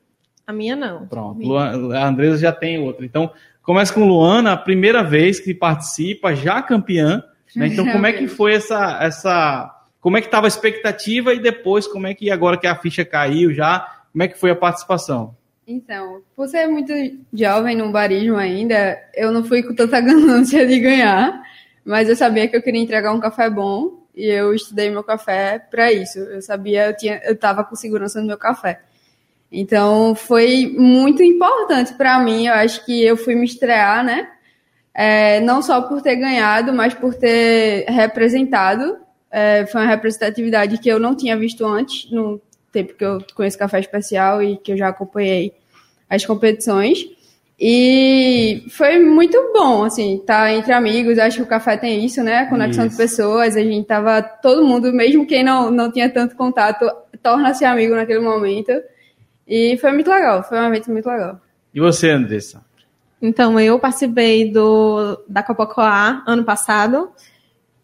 A 0.46 0.52
minha 0.52 0.74
não. 0.74 1.06
Pronto, 1.06 1.36
minha. 1.36 1.98
a 1.98 2.08
Andresa 2.08 2.38
já 2.38 2.52
tem 2.52 2.78
outra. 2.78 3.04
Então, 3.04 3.30
começa 3.68 3.92
com 3.92 4.08
Luana, 4.08 4.52
a 4.52 4.56
primeira 4.56 5.04
vez 5.04 5.38
que 5.38 5.52
participa, 5.52 6.34
já 6.34 6.62
campeã 6.62 7.22
né? 7.54 7.68
Então, 7.68 7.90
como 7.90 8.06
é 8.06 8.12
que 8.12 8.26
foi 8.28 8.54
essa, 8.54 8.98
essa. 9.00 9.74
Como 10.00 10.16
é 10.16 10.20
que 10.20 10.26
estava 10.26 10.46
a 10.46 10.48
expectativa 10.48 11.34
e 11.34 11.40
depois, 11.40 11.86
como 11.86 12.06
é 12.06 12.14
que 12.14 12.30
agora 12.30 12.56
que 12.56 12.66
a 12.66 12.76
ficha 12.76 13.04
caiu 13.04 13.52
já, 13.52 13.80
como 14.12 14.22
é 14.22 14.28
que 14.28 14.38
foi 14.38 14.50
a 14.50 14.56
participação? 14.56 15.36
Então, 15.66 16.22
por 16.34 16.48
ser 16.48 16.66
muito 16.66 16.92
jovem 17.32 17.76
no 17.76 17.92
barismo 17.92 18.36
ainda, 18.36 18.98
eu 19.14 19.30
não 19.32 19.44
fui 19.44 19.62
com 19.62 19.74
tanta 19.74 20.00
ganância 20.00 20.66
de 20.66 20.78
ganhar, 20.80 21.42
mas 21.84 22.08
eu 22.08 22.16
sabia 22.16 22.48
que 22.48 22.56
eu 22.56 22.62
queria 22.62 22.80
entregar 22.80 23.12
um 23.12 23.20
café 23.20 23.50
bom 23.50 24.06
e 24.14 24.26
eu 24.26 24.54
estudei 24.54 24.88
meu 24.88 25.04
café 25.04 25.58
para 25.58 25.92
isso. 25.92 26.18
Eu 26.18 26.40
sabia, 26.40 26.86
eu 26.86 26.96
tinha, 26.96 27.20
eu 27.24 27.34
estava 27.34 27.64
com 27.64 27.76
segurança 27.76 28.20
no 28.20 28.26
meu 28.26 28.38
café. 28.38 28.80
Então, 29.50 30.14
foi 30.14 30.74
muito 30.76 31.22
importante 31.22 31.94
para 31.94 32.18
mim. 32.18 32.46
Eu 32.46 32.54
acho 32.54 32.84
que 32.84 33.02
eu 33.02 33.16
fui 33.16 33.34
me 33.34 33.44
estrear, 33.44 34.04
né? 34.04 34.28
é, 35.00 35.38
não 35.42 35.62
só 35.62 35.80
por 35.80 36.02
ter 36.02 36.16
ganhado, 36.16 36.72
mas 36.72 36.92
por 36.92 37.14
ter 37.14 37.84
representado. 37.88 38.96
É, 39.30 39.64
foi 39.66 39.82
uma 39.82 39.86
representatividade 39.86 40.76
que 40.78 40.88
eu 40.88 40.98
não 40.98 41.14
tinha 41.14 41.36
visto 41.36 41.64
antes, 41.64 42.10
no 42.10 42.40
tempo 42.72 42.94
que 42.94 43.04
eu 43.04 43.22
conheço 43.32 43.56
Café 43.56 43.78
Especial 43.78 44.42
e 44.42 44.56
que 44.56 44.72
eu 44.72 44.76
já 44.76 44.88
acompanhei 44.88 45.52
as 46.10 46.26
competições. 46.26 46.98
E 47.60 48.64
foi 48.70 48.98
muito 48.98 49.38
bom, 49.52 49.84
assim, 49.84 50.16
estar 50.16 50.46
tá 50.46 50.52
entre 50.52 50.72
amigos. 50.72 51.16
Acho 51.16 51.36
que 51.36 51.42
o 51.44 51.46
café 51.46 51.76
tem 51.76 52.04
isso, 52.04 52.20
né? 52.24 52.46
Conexão 52.46 52.86
isso. 52.86 52.96
de 52.96 53.00
pessoas. 53.00 53.56
A 53.56 53.62
gente 53.62 53.86
tava, 53.86 54.20
todo 54.20 54.66
mundo, 54.66 54.92
mesmo 54.92 55.24
quem 55.26 55.44
não, 55.44 55.70
não 55.70 55.92
tinha 55.92 56.10
tanto 56.10 56.34
contato, 56.34 56.90
torna-se 57.22 57.64
amigo 57.64 57.94
naquele 57.94 58.20
momento. 58.20 58.72
E 59.48 59.78
foi 59.78 59.92
muito 59.92 60.10
legal, 60.10 60.42
foi 60.42 60.58
um 60.58 60.66
evento 60.66 60.90
muito 60.90 61.08
legal. 61.08 61.40
E 61.72 61.80
você, 61.80 62.10
Andressa? 62.10 62.62
Então, 63.20 63.58
eu 63.58 63.78
participei 63.78 64.50
do, 64.52 65.18
da 65.26 65.42
Copacoa 65.42 66.22
ano 66.26 66.44
passado, 66.44 67.10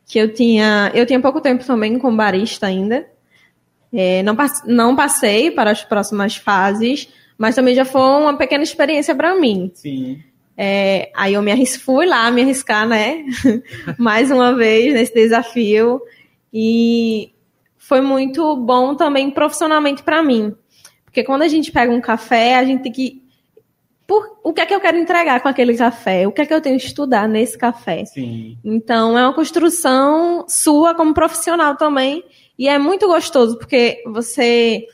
que 0.06 0.18
eu 0.18 0.33
tinha, 0.33 0.92
eu 0.94 1.06
tinha 1.06 1.21
pouco 1.21 1.40
tempo 1.40 1.64
também 1.64 1.99
como 1.99 2.16
barista 2.16 2.66
ainda. 2.66 3.06
É, 3.92 4.23
não, 4.23 4.37
não 4.66 4.94
passei 4.94 5.50
para 5.50 5.71
as 5.71 5.83
próximas 5.83 6.37
fases, 6.37 7.09
mas 7.38 7.54
também 7.54 7.75
já 7.75 7.85
foi 7.85 8.00
uma 8.00 8.37
pequena 8.37 8.62
experiência 8.62 9.14
para 9.14 9.35
mim. 9.35 9.73
Sim. 9.75 10.23
É, 10.56 11.11
aí 11.16 11.35
eu 11.35 11.42
me 11.42 11.50
arris, 11.50 11.76
fui 11.76 12.06
lá 12.06 12.30
me 12.30 12.42
arriscar, 12.42 12.87
né? 12.87 13.25
Mais 13.99 14.30
uma 14.30 14.54
vez 14.54 14.92
nesse 14.92 15.14
desafio. 15.14 16.00
E 16.52 17.33
foi 17.76 18.00
muito 18.00 18.56
bom 18.56 18.94
também 18.94 19.30
profissionalmente 19.30 20.02
para 20.02 20.23
mim. 20.23 20.54
Porque 21.14 21.23
quando 21.23 21.42
a 21.42 21.49
gente 21.49 21.71
pega 21.71 21.92
um 21.92 22.00
café, 22.00 22.56
a 22.56 22.64
gente 22.64 22.83
tem 22.83 22.90
que 22.90 23.23
por, 24.04 24.37
o 24.42 24.52
que 24.52 24.61
é 24.61 24.66
que 24.66 24.75
eu 24.75 24.80
quero 24.80 24.99
entregar 24.99 25.40
com 25.40 25.47
aquele 25.47 25.76
café? 25.76 26.26
O 26.26 26.33
que 26.33 26.42
é 26.42 26.47
que 26.47 26.52
eu 26.52 26.61
tenho 26.61 26.76
que 26.76 26.87
estudar 26.87 27.28
nesse 27.28 27.56
café? 27.56 28.04
Sim. 28.04 28.59
Então, 28.64 29.16
é 29.16 29.23
uma 29.23 29.33
construção 29.33 30.44
sua 30.49 30.92
como 30.92 31.14
profissional 31.14 31.76
também. 31.76 32.25
E 32.59 32.68
é 32.68 32.80
muito 32.80 33.06
gostoso, 33.06 33.56
porque 33.56 34.02
você 34.06 34.88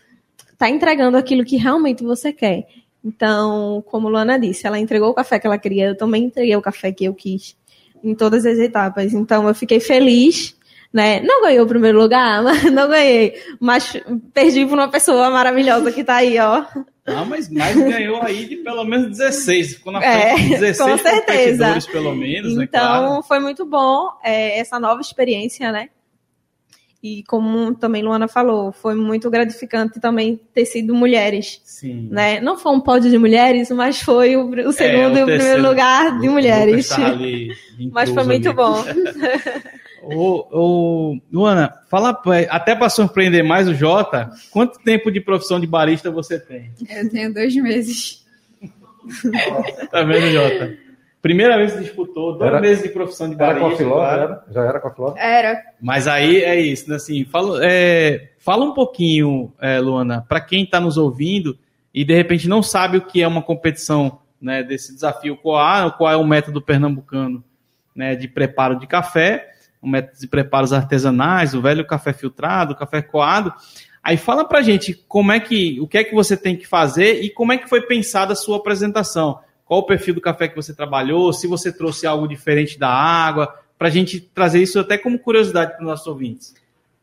está 0.53 0.69
entregando 0.69 1.17
aquilo 1.17 1.43
que 1.43 1.57
realmente 1.57 2.05
você 2.05 2.35
quer. 2.35 2.67
Então, 3.03 3.83
como 3.87 4.11
Luana 4.11 4.39
disse, 4.39 4.67
ela 4.67 4.79
entregou 4.79 5.09
o 5.09 5.15
café 5.15 5.39
que 5.39 5.47
ela 5.47 5.59
queria, 5.59 5.87
eu 5.87 5.97
também 5.97 6.25
entreguei 6.25 6.55
o 6.55 6.61
café 6.63 6.93
que 6.93 7.07
eu 7.07 7.15
quis 7.15 7.57
em 8.05 8.15
todas 8.15 8.45
as 8.45 8.59
etapas. 8.59 9.15
Então, 9.15 9.49
eu 9.49 9.55
fiquei 9.55 9.81
feliz 9.81 10.55
né? 10.93 11.21
Não 11.21 11.43
ganhei 11.43 11.61
o 11.61 11.67
primeiro 11.67 11.99
lugar, 11.99 12.43
não 12.71 12.89
ganhei, 12.89 13.35
mas 13.61 13.93
perdi 14.35 14.67
por 14.67 14.79
uma 14.79 14.89
pessoa 14.89 15.31
maravilhosa 15.31 15.93
que 15.93 16.01
está 16.01 16.17
aí, 16.17 16.39
ó. 16.39 16.65
Ah, 17.07 17.25
mas, 17.25 17.49
mas 17.51 17.77
ganhou 17.77 18.23
aí 18.23 18.47
de 18.47 18.57
pelo 18.57 18.85
menos 18.85 19.19
16. 19.19 19.77
Ficou 19.77 19.93
na 19.93 20.05
é, 20.05 20.35
frente 20.35 20.55
é, 20.55 20.59
16 20.59 20.79
com 20.79 20.99
certeza. 20.99 21.79
pelo 21.91 22.15
menos, 22.15 22.53
Então, 22.53 22.63
é 22.63 22.69
claro. 22.69 23.23
foi 23.23 23.41
muito 23.41 23.65
bom 23.65 24.11
é, 24.23 24.59
essa 24.59 24.79
nova 24.79 25.01
experiência, 25.01 25.73
né? 25.73 25.89
E 27.03 27.23
como 27.27 27.75
também 27.75 28.03
Luana 28.03 28.29
falou, 28.29 28.73
foi 28.73 28.95
muito 28.95 29.31
gratificante 29.31 29.99
também 29.99 30.39
ter 30.53 30.67
sido 30.67 30.95
mulheres. 30.95 31.63
Sim. 31.65 32.09
Né? 32.11 32.41
Não 32.41 32.59
foi 32.59 32.73
um 32.73 32.81
pódio 32.81 33.11
de 33.11 33.17
mulheres, 33.17 33.71
mas 33.71 34.03
foi 34.03 34.37
o, 34.37 34.51
o 34.69 34.73
segundo 34.73 35.17
é, 35.17 35.25
o 35.25 35.31
e 35.31 35.35
o 35.35 35.39
primeiro 35.39 35.63
lugar 35.63 36.21
de 36.21 36.29
mulheres. 36.29 36.91
mas 37.91 38.11
foi 38.11 38.25
muito 38.25 38.49
ali. 38.49 38.57
bom. 38.57 38.85
Ô, 40.03 40.47
ô, 40.51 41.21
Luana, 41.33 41.73
fala 41.89 42.21
até 42.49 42.75
para 42.75 42.89
surpreender 42.89 43.45
mais 43.45 43.69
o 43.69 43.75
Jota, 43.75 44.31
quanto 44.51 44.79
tempo 44.81 45.11
de 45.11 45.21
profissão 45.21 45.61
de 45.61 45.67
barista 45.67 46.11
você 46.11 46.39
tem? 46.39 46.73
Eu 46.89 47.11
tenho 47.11 47.33
dois 47.33 47.55
meses. 47.57 48.25
tá 49.91 50.03
vendo, 50.03 50.31
Jota? 50.31 50.77
Primeira 51.21 51.59
vez 51.59 51.75
que 51.75 51.81
disputou, 51.81 52.39
dois 52.39 52.51
era, 52.51 52.61
meses 52.61 52.83
de 52.83 52.89
profissão 52.89 53.29
de 53.29 53.37
barista. 53.37 53.67
Era 53.67 53.77
com 53.77 53.91
claro. 53.91 54.23
era? 54.23 54.45
Já 54.51 54.65
era 54.65 54.81
com 54.81 54.89
a 54.89 54.95
filó? 54.95 55.15
Era. 55.17 55.63
Mas 55.81 56.09
aí 56.09 56.43
é 56.43 56.59
isso, 56.59 56.89
né? 56.89 56.97
Assim, 56.97 57.25
fala, 57.25 57.61
é, 57.63 58.31
fala 58.39 58.65
um 58.65 58.73
pouquinho, 58.73 59.53
é, 59.61 59.79
Luana, 59.79 60.25
para 60.27 60.41
quem 60.41 60.65
está 60.65 60.81
nos 60.81 60.97
ouvindo 60.97 61.59
e 61.93 62.05
de 62.05 62.15
repente 62.15 62.49
não 62.49 62.63
sabe 62.63 62.97
o 62.97 63.03
que 63.03 63.23
é 63.23 63.29
uma 63.29 63.43
competição 63.43 64.21
né, 64.41 64.63
desse 64.63 64.95
desafio 64.95 65.37
qual 65.37 65.93
qual 65.93 66.11
é 66.11 66.17
o 66.17 66.27
método 66.27 66.63
pernambucano 66.63 67.45
né, 67.95 68.15
de 68.15 68.27
preparo 68.27 68.79
de 68.79 68.87
café 68.87 69.51
um 69.83 69.91
método 69.91 70.21
de 70.21 70.29
preparos 70.29 70.73
artesanais, 70.73 71.55
o 71.55 71.63
velho 71.63 71.87
café 71.87 72.13
filtrado, 72.13 72.73
o 72.73 72.77
café 72.77 73.01
coado. 73.01 73.53
Aí 74.03 74.17
fala 74.17 74.45
pra 74.45 74.63
gente 74.63 74.95
como 75.09 75.33
é 75.33 75.41
que, 75.41 75.79
o 75.81 75.87
que 75.87 75.99
é 75.99 76.05
que 76.05 76.15
você 76.15 76.37
tem 76.37 76.57
que 76.57 76.67
fazer 76.67 77.23
e 77.23 77.31
como 77.31 77.53
é 77.53 77.59
que 77.59 77.69
foi 77.69 77.83
pensada 77.83 78.33
a 78.33 78.37
sua 78.37 78.57
apresentação. 78.57 79.41
Qual 79.65 79.81
o 79.81 79.87
perfil 79.87 80.15
do 80.15 80.21
café 80.21 80.49
que 80.49 80.57
você 80.57 80.75
trabalhou, 80.75 81.33
se 81.33 81.47
você 81.47 81.73
trouxe 81.73 82.07
algo 82.07 82.27
diferente 82.27 82.79
da 82.79 82.89
água, 82.89 83.55
para 83.79 83.89
a 83.89 83.91
gente 83.91 84.21
trazer 84.21 84.63
isso 84.63 84.79
até 84.79 84.99
como 84.99 85.19
curiosidade 85.19 85.73
para 85.73 85.81
os 85.81 85.87
nossos 85.87 86.07
ouvintes. 86.07 86.55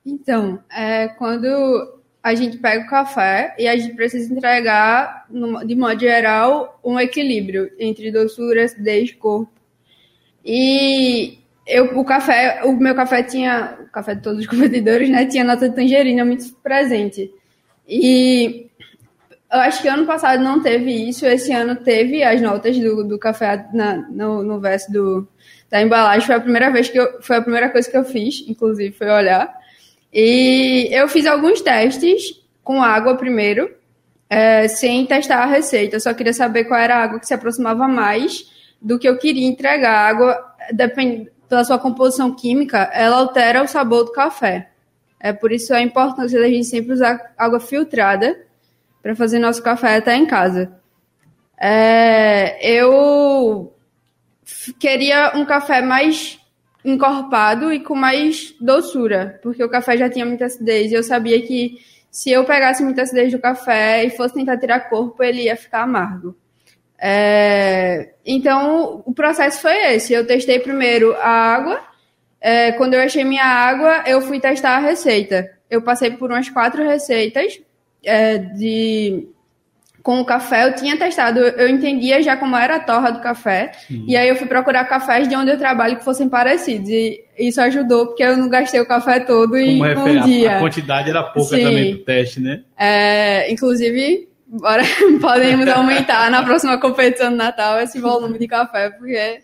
Então, 0.06 0.60
é, 0.72 1.08
quando 1.08 1.98
a 2.22 2.36
gente 2.36 2.58
pega 2.58 2.86
o 2.86 2.90
café 2.90 3.56
e 3.58 3.68
a 3.68 3.76
gente 3.76 3.96
precisa 3.96 4.32
entregar, 4.32 5.26
de 5.66 5.76
modo 5.76 6.00
geral, 6.00 6.80
um 6.84 7.00
equilíbrio 7.00 7.72
entre 7.80 8.12
doçura, 8.12 8.64
acidez 8.64 9.10
e 9.10 9.14
corpo. 9.16 9.52
E 10.44 11.40
eu, 11.68 12.00
o 12.00 12.06
café, 12.06 12.62
o 12.64 12.72
meu 12.74 12.96
café 12.96 13.22
tinha, 13.22 13.78
o 13.84 13.92
café 13.92 14.16
de 14.16 14.22
todos 14.22 14.40
os 14.40 14.48
competidores, 14.48 15.10
né, 15.10 15.26
tinha 15.26 15.44
nota 15.44 15.68
de 15.70 15.76
tangerina 15.76 16.24
muito 16.24 16.52
presente. 16.64 17.32
E 17.88 18.68
eu 19.52 19.60
acho 19.60 19.82
que 19.82 19.88
ano 19.88 20.06
passado 20.06 20.42
não 20.44 20.62
teve 20.62 20.92
isso, 20.92 21.26
esse 21.26 21.52
ano 21.52 21.76
teve 21.76 22.24
as 22.24 22.42
notas 22.42 22.78
do, 22.78 23.04
do 23.04 23.20
café 23.20 23.68
na, 23.74 23.98
no, 24.10 24.44
no 24.44 24.60
verso 24.60 24.92
do, 24.92 25.28
da 25.70 25.82
embalagem. 25.82 26.26
Foi 26.26 26.36
a 26.36 26.42
primeira 26.42 26.72
vez 26.72 26.90
que 26.90 27.00
eu, 27.00 27.22
foi 27.22 27.38
a 27.38 27.42
primeira 27.42 27.70
coisa 27.70 27.90
que 27.90 27.98
eu 27.98 28.04
fiz, 28.04 28.44
inclusive, 28.48 28.96
foi 28.96 29.10
olhar. 29.10 29.54
E 30.14 30.90
eu 30.92 31.08
fiz 31.08 31.26
alguns 31.26 31.62
testes 31.62 32.42
com 32.64 32.82
água 32.82 33.16
primeiro, 33.16 33.70
é, 34.30 34.68
sem 34.68 35.06
testar 35.06 35.44
a 35.44 35.46
receita. 35.46 35.96
Eu 35.96 36.02
só 36.02 36.14
queria 36.14 36.34
saber 36.34 36.66
qual 36.66 36.80
era 36.80 36.96
a 36.96 37.04
água 37.04 37.20
que 37.20 37.28
se 37.28 37.34
aproximava 37.34 37.88
mais 37.88 38.46
do 38.82 39.00
que 39.00 39.08
eu 39.08 39.18
queria 39.18 39.48
entregar. 39.48 39.94
A 39.94 40.08
água, 40.08 40.56
depende, 40.74 41.32
pela 41.48 41.64
sua 41.64 41.80
composição 41.80 42.34
química, 42.34 42.90
ela 42.94 43.18
altera 43.18 43.64
o 43.64 43.68
sabor 43.68 44.06
do 44.06 44.12
café. 44.12 44.70
É 45.20 45.34
por 45.34 45.52
isso 45.52 45.74
a 45.74 45.82
importância 45.82 46.40
da 46.40 46.48
gente 46.48 46.66
sempre 46.66 46.94
usar 46.94 47.34
água 47.38 47.60
filtrada 47.60 48.38
para 49.02 49.16
fazer 49.16 49.40
nosso 49.40 49.64
café 49.64 49.96
até 49.96 50.16
em 50.16 50.26
casa. 50.26 50.72
É, 51.60 52.60
eu 52.62 53.74
queria 54.80 55.32
um 55.36 55.46
café 55.46 55.82
mais 55.82 56.40
encorpado 56.86 57.74
e 57.74 57.80
com 57.80 57.96
mais 57.96 58.54
doçura, 58.62 59.40
porque 59.42 59.64
o 59.64 59.70
café 59.70 59.98
já 59.98 60.10
tinha 60.10 60.26
muita 60.26 60.46
acidez 60.46 60.92
e 60.92 60.96
eu 60.96 61.04
sabia 61.04 61.42
que 61.42 61.80
se 62.12 62.32
eu 62.32 62.46
pegasse 62.46 62.84
muita 62.84 63.02
acidez 63.02 63.32
do 63.32 63.40
café 63.40 64.04
e 64.04 64.10
fosse 64.12 64.36
tentar 64.36 64.58
tirar 64.58 64.90
corpo, 64.90 65.24
ele 65.24 65.44
ia 65.44 65.56
ficar 65.56 65.82
amargo. 65.82 66.36
É, 67.00 68.10
então, 68.26 69.04
o 69.06 69.14
processo 69.14 69.62
foi 69.62 69.94
esse. 69.94 70.14
Eu 70.14 70.26
testei 70.26 70.60
primeiro 70.60 71.16
a 71.16 71.30
água. 71.30 71.80
É, 72.40 72.72
quando 72.74 72.94
eu 72.94 73.02
achei 73.02 73.24
minha 73.24 73.46
água, 73.46 74.04
eu 74.06 74.22
fui 74.22 74.40
testar 74.40 74.78
a 74.78 74.80
receita. 74.80 75.50
Eu 75.70 75.82
passei 75.82 76.12
por 76.12 76.32
umas 76.32 76.50
quatro 76.50 76.84
receitas 76.84 77.60
é, 78.04 78.38
de 78.38 79.28
com 80.08 80.22
o 80.22 80.26
café. 80.26 80.66
Eu 80.66 80.74
tinha 80.74 80.98
testado, 80.98 81.38
eu 81.40 81.68
entendia 81.68 82.24
já 82.24 82.38
como 82.38 82.56
era 82.56 82.78
a 82.78 82.80
torra 82.80 83.12
do 83.12 83.20
café. 83.20 83.74
Sim. 83.86 84.06
E 84.08 84.16
aí 84.16 84.30
eu 84.30 84.38
fui 84.38 84.48
procurar 84.48 84.86
cafés 84.86 85.28
de 85.28 85.36
onde 85.36 85.52
eu 85.52 85.58
trabalho 85.58 85.98
que 85.98 86.04
fossem 86.06 86.30
parecidos. 86.30 86.90
E 86.90 87.26
isso 87.38 87.60
ajudou, 87.60 88.08
porque 88.08 88.24
eu 88.24 88.38
não 88.38 88.48
gastei 88.48 88.80
o 88.80 88.88
café 88.88 89.20
todo 89.20 89.58
em 89.58 89.82
um 89.84 90.22
dia. 90.22 90.56
A 90.56 90.60
quantidade 90.62 91.10
era 91.10 91.22
pouca 91.24 91.58
Sim. 91.58 91.62
também 91.62 91.96
pro 91.96 92.06
teste, 92.06 92.40
né? 92.40 92.62
É, 92.80 93.52
inclusive, 93.52 94.30
Bora, 94.50 94.84
podemos 95.20 95.68
aumentar 95.68 96.32
na 96.32 96.42
próxima 96.42 96.80
competição 96.80 97.32
do 97.32 97.36
Natal 97.36 97.80
esse 97.82 98.00
volume 98.00 98.40
de 98.40 98.48
café, 98.48 98.90
porque. 98.90 99.42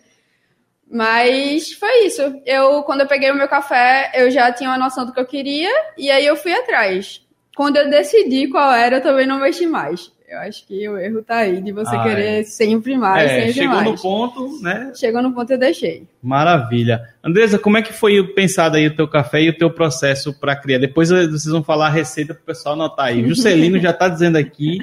Mas 0.90 1.72
foi 1.72 2.06
isso. 2.06 2.22
Eu, 2.46 2.82
quando 2.84 3.00
eu 3.00 3.06
peguei 3.06 3.30
o 3.30 3.34
meu 3.34 3.48
café, 3.48 4.12
eu 4.14 4.30
já 4.30 4.52
tinha 4.52 4.70
uma 4.70 4.78
noção 4.78 5.04
do 5.04 5.12
que 5.12 5.20
eu 5.20 5.26
queria, 5.26 5.70
e 5.98 6.10
aí 6.10 6.24
eu 6.24 6.36
fui 6.36 6.52
atrás. 6.52 7.22
Quando 7.56 7.76
eu 7.76 7.90
decidi 7.90 8.48
qual 8.48 8.72
era, 8.72 8.96
eu 8.96 9.02
também 9.02 9.26
não 9.26 9.40
mexi 9.40 9.66
mais. 9.66 10.12
Eu 10.28 10.38
acho 10.38 10.66
que 10.66 10.88
o 10.88 10.96
erro 10.96 11.22
tá 11.22 11.38
aí, 11.38 11.60
de 11.60 11.70
você 11.70 11.94
ah, 11.94 12.02
querer 12.02 12.40
é. 12.40 12.44
sempre 12.44 12.96
mais, 12.96 13.30
é, 13.30 13.40
sempre 13.40 13.52
chegou 13.52 13.76
mais. 13.76 13.90
no 13.90 14.00
ponto, 14.00 14.62
né? 14.62 14.92
Chegou 14.94 15.22
no 15.22 15.32
ponto 15.32 15.52
eu 15.52 15.58
deixei. 15.58 16.08
Maravilha. 16.22 17.02
Andresa, 17.22 17.58
como 17.58 17.76
é 17.76 17.82
que 17.82 17.92
foi 17.92 18.22
pensado 18.34 18.76
aí 18.76 18.86
o 18.86 18.96
teu 18.96 19.06
café 19.06 19.42
e 19.42 19.50
o 19.50 19.56
teu 19.56 19.70
processo 19.70 20.32
para 20.38 20.56
criar? 20.56 20.78
Depois 20.78 21.10
vocês 21.10 21.44
vão 21.44 21.62
falar 21.62 21.86
a 21.86 21.90
receita 21.90 22.34
para 22.34 22.42
o 22.42 22.46
pessoal 22.46 22.74
anotar 22.74 23.06
aí. 23.06 23.26
Juscelino 23.28 23.78
já 23.80 23.90
está 23.90 24.08
dizendo 24.08 24.36
aqui 24.36 24.78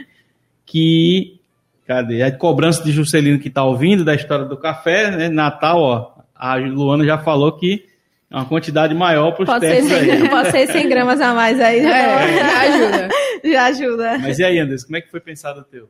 que. 0.71 1.39
Cadê? 1.85 2.23
A 2.23 2.31
cobrança 2.31 2.81
de 2.83 2.91
Juscelino 2.91 3.37
que 3.37 3.49
está 3.49 3.63
ouvindo 3.65 4.05
da 4.05 4.15
história 4.15 4.45
do 4.45 4.55
café, 4.55 5.11
né? 5.11 5.29
Natal, 5.29 5.79
ó. 5.79 6.11
A 6.33 6.55
Luana 6.55 7.03
já 7.05 7.17
falou 7.17 7.51
que 7.51 7.85
é 8.29 8.35
uma 8.35 8.45
quantidade 8.45 8.95
maior 8.95 9.33
para 9.33 9.43
os 9.43 9.59
testes 9.59 9.89
ser, 9.89 10.11
aí. 10.11 10.29
Pode 10.29 10.51
ser 10.51 10.67
100 10.71 10.89
gramas 10.89 11.19
a 11.19 11.33
mais 11.33 11.59
aí. 11.59 11.83
Já, 11.83 11.97
é, 11.97 12.37
já 12.37 12.61
ajuda. 12.61 13.09
já 13.43 13.65
ajuda. 13.65 14.17
Mas 14.19 14.39
e 14.39 14.43
aí, 14.45 14.57
Anderson, 14.57 14.85
como 14.85 14.97
é 14.97 15.01
que 15.01 15.11
foi 15.11 15.19
pensado 15.19 15.59
o 15.59 15.63
teu? 15.63 15.89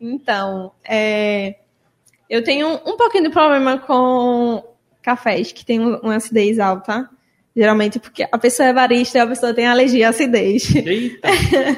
Então, 0.00 0.72
é, 0.84 1.54
eu 2.28 2.42
tenho 2.42 2.68
um 2.68 2.96
pouquinho 2.96 3.24
de 3.24 3.30
problema 3.30 3.78
com 3.78 4.64
cafés 5.00 5.52
que 5.52 5.64
tem 5.64 5.78
uma 5.78 6.16
acidez 6.16 6.58
alta. 6.58 7.08
Geralmente 7.54 7.98
porque 7.98 8.26
a 8.30 8.38
pessoa 8.38 8.68
é 8.68 8.72
barista 8.72 9.18
e 9.18 9.20
a 9.20 9.26
pessoa 9.26 9.52
tem 9.52 9.66
alergia 9.66 10.06
à 10.06 10.10
acidez. 10.10 10.74
Eita, 10.74 11.28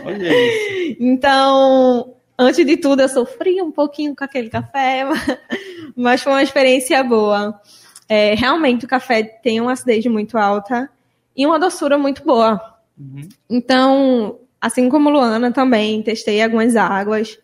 olha 0.05 0.29
isso. 0.29 0.97
então, 1.01 2.12
antes 2.39 2.65
de 2.65 2.77
tudo, 2.77 3.03
eu 3.03 3.09
sofri 3.09 3.61
um 3.63 3.71
pouquinho 3.71 4.15
com 4.15 4.25
aquele 4.25 4.49
café, 4.49 5.05
mas 5.97 6.23
foi 6.23 6.33
uma 6.33 6.43
experiência 6.43 7.03
boa. 7.03 7.61
É, 8.09 8.35
realmente, 8.35 8.85
o 8.85 8.89
café 8.89 9.23
tem 9.23 9.61
uma 9.61 9.73
acidez 9.73 10.05
muito 10.07 10.37
alta 10.37 10.91
e 11.37 11.47
uma 11.47 11.59
doçura 11.59 11.97
muito 11.97 12.25
boa. 12.25 12.61
Uhum. 12.99 13.29
Então, 13.49 14.39
assim 14.61 14.89
como 14.89 15.11
Luana 15.11 15.51
também, 15.51 16.03
testei 16.03 16.43
algumas 16.43 16.77
águas 16.77 17.39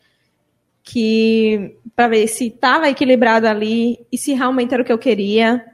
que 0.83 1.77
para 1.95 2.09
ver 2.09 2.27
se 2.29 2.47
estava 2.47 2.89
equilibrado 2.89 3.47
ali 3.47 3.99
e 4.11 4.17
se 4.17 4.33
realmente 4.33 4.73
era 4.73 4.83
o 4.83 4.87
que 4.87 4.93
eu 4.93 4.99
queria. 4.99 5.65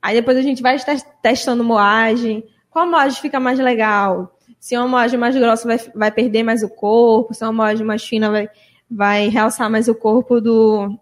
Aí 0.00 0.14
depois 0.14 0.36
a 0.36 0.42
gente 0.42 0.62
vai 0.62 0.76
testando 1.20 1.62
moagem. 1.62 2.44
Qual 2.70 2.86
moagem 2.86 3.20
fica 3.20 3.38
mais 3.38 3.58
legal? 3.58 4.38
Se 4.62 4.76
uma 4.76 4.86
moagem 4.86 5.18
mais 5.18 5.34
grossa 5.34 5.66
vai, 5.66 5.76
vai 5.92 6.12
perder 6.12 6.44
mais 6.44 6.62
o 6.62 6.68
corpo, 6.68 7.34
se 7.34 7.42
uma 7.42 7.52
moagem 7.52 7.84
mais 7.84 8.04
fina 8.04 8.30
vai, 8.30 8.48
vai 8.88 9.28
realçar 9.28 9.68
mais 9.68 9.88
o 9.88 9.94
corpo 9.94 10.40
do, 10.40 10.96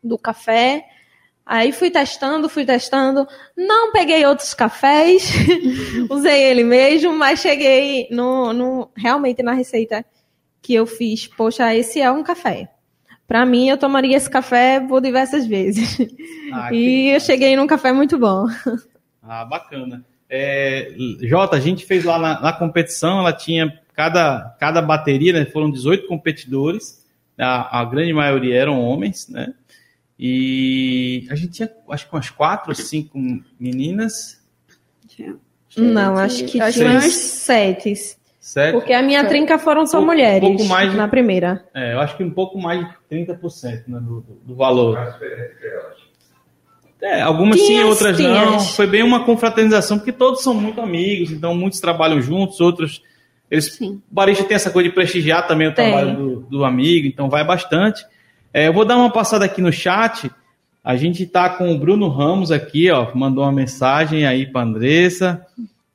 do 0.00 0.16
café. 0.16 0.86
Aí 1.44 1.72
fui 1.72 1.90
testando, 1.90 2.48
fui 2.48 2.64
testando. 2.64 3.26
Não 3.56 3.90
peguei 3.90 4.24
outros 4.24 4.54
cafés, 4.54 5.32
usei 6.08 6.44
ele 6.44 6.62
mesmo, 6.62 7.12
mas 7.12 7.40
cheguei 7.40 8.06
no, 8.08 8.52
no, 8.52 8.88
realmente 8.96 9.42
na 9.42 9.52
receita 9.52 10.04
que 10.62 10.72
eu 10.72 10.86
fiz. 10.86 11.26
Poxa, 11.26 11.74
esse 11.74 12.00
é 12.00 12.08
um 12.08 12.22
café. 12.22 12.70
Para 13.26 13.44
mim, 13.44 13.68
eu 13.68 13.76
tomaria 13.76 14.16
esse 14.16 14.30
café 14.30 14.78
por 14.78 15.00
diversas 15.00 15.44
vezes. 15.44 15.98
Ah, 16.52 16.70
e 16.72 17.08
eu 17.08 17.18
cheguei 17.18 17.56
num 17.56 17.66
café 17.66 17.92
muito 17.92 18.16
bom. 18.16 18.46
Ah, 19.20 19.44
bacana. 19.44 20.06
É, 20.34 20.90
Jota, 21.20 21.56
a 21.56 21.60
gente 21.60 21.84
fez 21.84 22.04
lá 22.04 22.18
na, 22.18 22.40
na 22.40 22.52
competição, 22.54 23.18
ela 23.18 23.34
tinha 23.34 23.78
cada, 23.94 24.56
cada 24.58 24.80
bateria, 24.80 25.32
né, 25.34 25.44
foram 25.44 25.70
18 25.70 26.06
competidores 26.08 27.02
a, 27.38 27.80
a 27.80 27.84
grande 27.84 28.12
maioria 28.12 28.56
eram 28.56 28.80
homens, 28.80 29.28
né? 29.28 29.54
E 30.18 31.26
a 31.30 31.34
gente 31.34 31.52
tinha, 31.52 31.70
acho 31.90 32.08
que 32.08 32.14
umas 32.14 32.30
quatro 32.30 32.70
ou 32.70 32.74
cinco 32.74 33.18
meninas. 33.58 34.40
Não, 35.76 36.16
acho 36.16 36.44
que 36.44 36.60
acho 36.60 36.78
tinha 36.78 36.90
umas 36.90 37.12
sete. 37.12 37.94
Sete? 38.38 38.72
Porque 38.72 38.92
a 38.92 39.02
minha 39.02 39.24
trinca 39.26 39.58
foram 39.58 39.86
só 39.86 39.98
um 39.98 40.00
pouco, 40.00 40.12
mulheres 40.12 40.48
um 40.48 40.56
pouco 40.56 40.68
mais 40.68 40.94
na 40.94 41.08
primeira. 41.08 41.64
É, 41.74 41.94
eu 41.94 42.00
acho 42.00 42.16
que 42.16 42.24
um 42.24 42.30
pouco 42.30 42.58
mais 42.58 42.80
de 42.80 42.94
30% 43.10 43.84
né, 43.86 44.00
do, 44.00 44.20
do 44.44 44.54
valor. 44.54 44.98
É, 44.98 45.92
algumas 47.22 47.56
tinhas, 47.56 47.82
sim, 47.82 47.88
outras 47.88 48.16
tinhas. 48.16 48.32
não. 48.32 48.60
Foi 48.60 48.86
bem 48.86 49.02
uma 49.02 49.24
confraternização, 49.24 49.98
porque 49.98 50.12
todos 50.12 50.42
são 50.42 50.54
muito 50.54 50.80
amigos, 50.80 51.30
então 51.32 51.54
muitos 51.54 51.80
trabalham 51.80 52.22
juntos, 52.22 52.60
outros 52.60 53.02
eles, 53.52 53.74
Sim. 53.74 54.00
o 54.10 54.14
barista 54.14 54.44
tem 54.44 54.54
essa 54.54 54.70
coisa 54.70 54.88
de 54.88 54.94
prestigiar 54.94 55.46
também 55.46 55.68
o 55.68 55.74
tem. 55.74 55.90
trabalho 55.90 56.16
do, 56.16 56.40
do, 56.48 56.64
amigo, 56.64 57.06
então 57.06 57.28
vai 57.28 57.44
bastante. 57.44 58.02
É, 58.50 58.66
eu 58.66 58.72
vou 58.72 58.82
dar 58.82 58.96
uma 58.96 59.10
passada 59.10 59.44
aqui 59.44 59.60
no 59.60 59.70
chat. 59.70 60.30
A 60.82 60.96
gente 60.96 61.24
está 61.24 61.50
com 61.50 61.70
o 61.70 61.78
Bruno 61.78 62.08
Ramos 62.08 62.50
aqui, 62.50 62.90
ó, 62.90 63.14
mandou 63.14 63.44
uma 63.44 63.52
mensagem 63.52 64.24
aí 64.26 64.46
para 64.46 64.62
Andressa, 64.62 65.46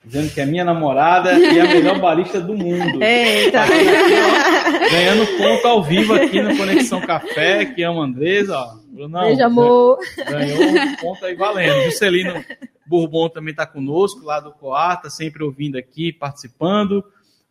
dizendo 0.07 0.33
que 0.33 0.39
é 0.39 0.45
minha 0.45 0.63
namorada 0.63 1.37
e 1.37 1.59
a 1.59 1.65
melhor 1.65 1.99
barista 2.01 2.39
do 2.39 2.55
mundo. 2.55 3.03
Eita! 3.03 3.59
Tá 3.59 4.89
ganhando 4.89 5.27
ponto 5.37 5.67
ao 5.67 5.83
vivo 5.83 6.13
aqui 6.13 6.41
no 6.41 6.55
Conexão 6.55 7.01
Café, 7.01 7.65
que 7.65 7.83
ama 7.83 8.05
Andressa, 8.05 8.57
ó. 8.57 8.77
Brunão, 8.87 9.21
Beijo, 9.21 9.43
amor. 9.43 9.99
Ganhou 10.17 10.63
um 10.63 10.95
ponto 10.95 11.25
aí 11.25 11.35
valendo. 11.35 11.83
Juscelino 11.83 12.43
Bourbon 12.85 13.29
também 13.29 13.51
está 13.51 13.65
conosco, 13.65 14.23
lá 14.23 14.39
do 14.39 14.51
Coar, 14.51 15.01
tá 15.01 15.09
sempre 15.09 15.43
ouvindo 15.43 15.77
aqui, 15.77 16.11
participando. 16.13 17.03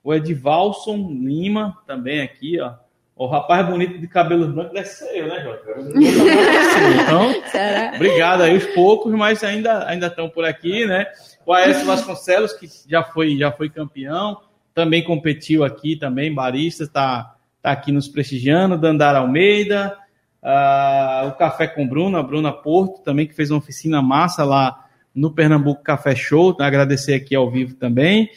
O 0.02 0.14
Edvalson 0.14 0.96
Lima, 1.10 1.76
também 1.86 2.22
aqui, 2.22 2.58
ó. 2.58 2.72
O 3.16 3.26
rapaz 3.26 3.66
bonito 3.66 3.98
de 3.98 4.06
cabelo 4.06 4.46
branco 4.46 4.74
deve 4.74 4.88
ser 4.88 5.16
eu, 5.16 5.26
né, 5.26 5.42
Jota? 5.42 5.64
Então, 7.02 7.42
Será? 7.50 7.92
obrigado 7.94 8.42
aí, 8.42 8.54
os 8.54 8.66
poucos, 8.66 9.10
mas 9.14 9.42
ainda, 9.42 9.88
ainda 9.88 10.08
estão 10.08 10.28
por 10.28 10.44
aqui, 10.44 10.84
né? 10.84 11.06
O 11.46 11.52
Aécio 11.52 11.86
Vasconcelos, 11.86 12.52
que 12.52 12.68
já 12.86 13.02
foi, 13.02 13.38
já 13.38 13.50
foi 13.50 13.70
campeão, 13.70 14.38
também 14.74 15.02
competiu 15.02 15.64
aqui, 15.64 15.96
também, 15.96 16.34
barista, 16.34 16.84
está 16.84 17.34
tá 17.62 17.72
aqui 17.72 17.90
nos 17.90 18.06
prestigiando. 18.06 18.76
Dandara 18.76 19.20
Almeida, 19.20 19.96
uh, 20.42 21.28
o 21.28 21.32
Café 21.32 21.66
com 21.66 21.88
Bruna, 21.88 22.20
a 22.20 22.22
Bruna 22.22 22.52
Porto, 22.52 23.02
também, 23.02 23.26
que 23.26 23.34
fez 23.34 23.50
uma 23.50 23.60
oficina 23.60 24.02
massa 24.02 24.44
lá 24.44 24.84
no 25.14 25.30
Pernambuco 25.30 25.82
Café 25.82 26.14
Show. 26.14 26.54
Agradecer 26.60 27.14
aqui 27.14 27.34
ao 27.34 27.50
vivo 27.50 27.74
também. 27.76 28.28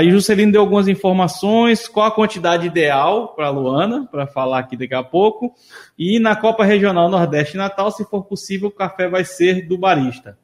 E 0.00 0.06
o 0.06 0.10
Juscelino 0.12 0.52
deu 0.52 0.60
algumas 0.60 0.86
informações, 0.86 1.88
qual 1.88 2.06
a 2.06 2.10
quantidade 2.10 2.66
ideal 2.66 3.34
para 3.34 3.48
a 3.48 3.50
Luana, 3.50 4.06
para 4.08 4.28
falar 4.28 4.60
aqui 4.60 4.76
daqui 4.76 4.94
a 4.94 5.02
pouco. 5.02 5.52
E 5.98 6.20
na 6.20 6.36
Copa 6.36 6.64
Regional 6.64 7.08
Nordeste 7.08 7.56
Natal, 7.56 7.90
se 7.90 8.04
for 8.04 8.24
possível, 8.24 8.68
o 8.68 8.72
café 8.72 9.08
vai 9.08 9.24
ser 9.24 9.66
do 9.66 9.76
barista. 9.76 10.38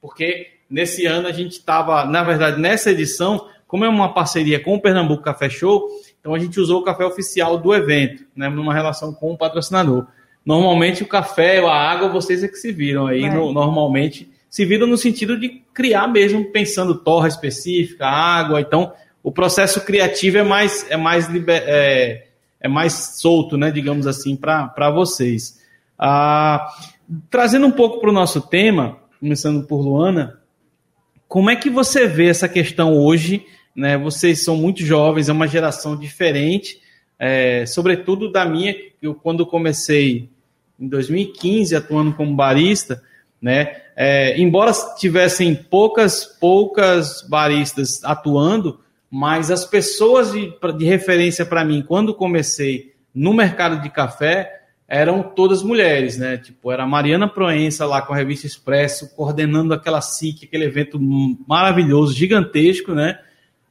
Porque 0.00 0.48
nesse 0.68 1.06
ano 1.06 1.28
a 1.28 1.32
gente 1.32 1.52
estava, 1.52 2.04
na 2.04 2.24
verdade, 2.24 2.60
nessa 2.60 2.90
edição, 2.90 3.46
como 3.64 3.84
é 3.84 3.88
uma 3.88 4.12
parceria 4.12 4.58
com 4.58 4.74
o 4.74 4.80
Pernambuco 4.80 5.22
Café 5.22 5.48
Show, 5.48 5.86
então 6.18 6.34
a 6.34 6.38
gente 6.40 6.58
usou 6.58 6.80
o 6.80 6.84
café 6.84 7.04
oficial 7.04 7.58
do 7.58 7.72
evento, 7.72 8.24
né, 8.34 8.48
numa 8.48 8.74
relação 8.74 9.12
com 9.12 9.32
o 9.32 9.38
patrocinador. 9.38 10.08
Normalmente 10.44 11.04
o 11.04 11.06
café 11.06 11.60
ou 11.62 11.68
a 11.68 11.76
água, 11.76 12.08
vocês 12.08 12.42
é 12.42 12.48
que 12.48 12.56
se 12.56 12.72
viram 12.72 13.06
aí, 13.06 13.22
é. 13.22 13.32
no, 13.32 13.52
normalmente 13.52 14.28
se 14.50 14.64
viram 14.64 14.86
no 14.88 14.98
sentido 14.98 15.38
de 15.38 15.62
criar 15.72 16.08
mesmo, 16.08 16.44
pensando 16.46 16.96
torra 16.96 17.28
específica, 17.28 18.04
água. 18.04 18.60
Então, 18.60 18.92
o 19.22 19.30
processo 19.30 19.80
criativo 19.82 20.38
é 20.38 20.42
mais, 20.42 20.90
é 20.90 20.96
mais, 20.96 21.28
liber, 21.28 21.62
é, 21.64 22.26
é 22.60 22.68
mais 22.68 23.16
solto, 23.20 23.56
né, 23.56 23.70
digamos 23.70 24.08
assim, 24.08 24.34
para 24.34 24.90
vocês. 24.90 25.60
Ah, 25.96 26.68
trazendo 27.30 27.66
um 27.66 27.70
pouco 27.70 28.00
para 28.00 28.10
o 28.10 28.12
nosso 28.12 28.40
tema, 28.40 28.98
começando 29.20 29.64
por 29.66 29.80
Luana, 29.80 30.40
como 31.28 31.48
é 31.48 31.54
que 31.54 31.70
você 31.70 32.08
vê 32.08 32.28
essa 32.28 32.48
questão 32.48 32.98
hoje? 32.98 33.46
Né, 33.76 33.96
vocês 33.96 34.42
são 34.42 34.56
muito 34.56 34.84
jovens, 34.84 35.28
é 35.28 35.32
uma 35.32 35.46
geração 35.46 35.96
diferente, 35.96 36.80
é, 37.16 37.64
sobretudo 37.66 38.32
da 38.32 38.44
minha, 38.44 38.74
eu 39.00 39.14
quando 39.14 39.46
comecei 39.46 40.28
em 40.78 40.88
2015 40.88 41.76
atuando 41.76 42.14
como 42.14 42.34
barista, 42.34 43.00
né? 43.40 43.76
É, 43.96 44.38
embora 44.40 44.72
tivessem 44.98 45.54
poucas, 45.54 46.24
poucas 46.24 47.22
baristas 47.28 48.02
atuando, 48.04 48.80
mas 49.10 49.50
as 49.50 49.64
pessoas 49.64 50.32
de, 50.32 50.52
de 50.78 50.84
referência 50.84 51.44
para 51.44 51.64
mim, 51.64 51.82
quando 51.86 52.14
comecei 52.14 52.94
no 53.14 53.34
mercado 53.34 53.82
de 53.82 53.90
café, 53.90 54.60
eram 54.86 55.22
todas 55.22 55.62
mulheres, 55.62 56.16
né? 56.16 56.36
Tipo, 56.36 56.72
era 56.72 56.82
a 56.82 56.86
Mariana 56.86 57.28
Proença 57.28 57.86
lá 57.86 58.02
com 58.02 58.12
a 58.12 58.16
revista 58.16 58.46
Expresso, 58.46 59.14
coordenando 59.14 59.72
aquela 59.72 60.00
SIC, 60.00 60.44
aquele 60.44 60.64
evento 60.64 60.98
maravilhoso, 61.46 62.12
gigantesco, 62.12 62.92
né? 62.92 63.18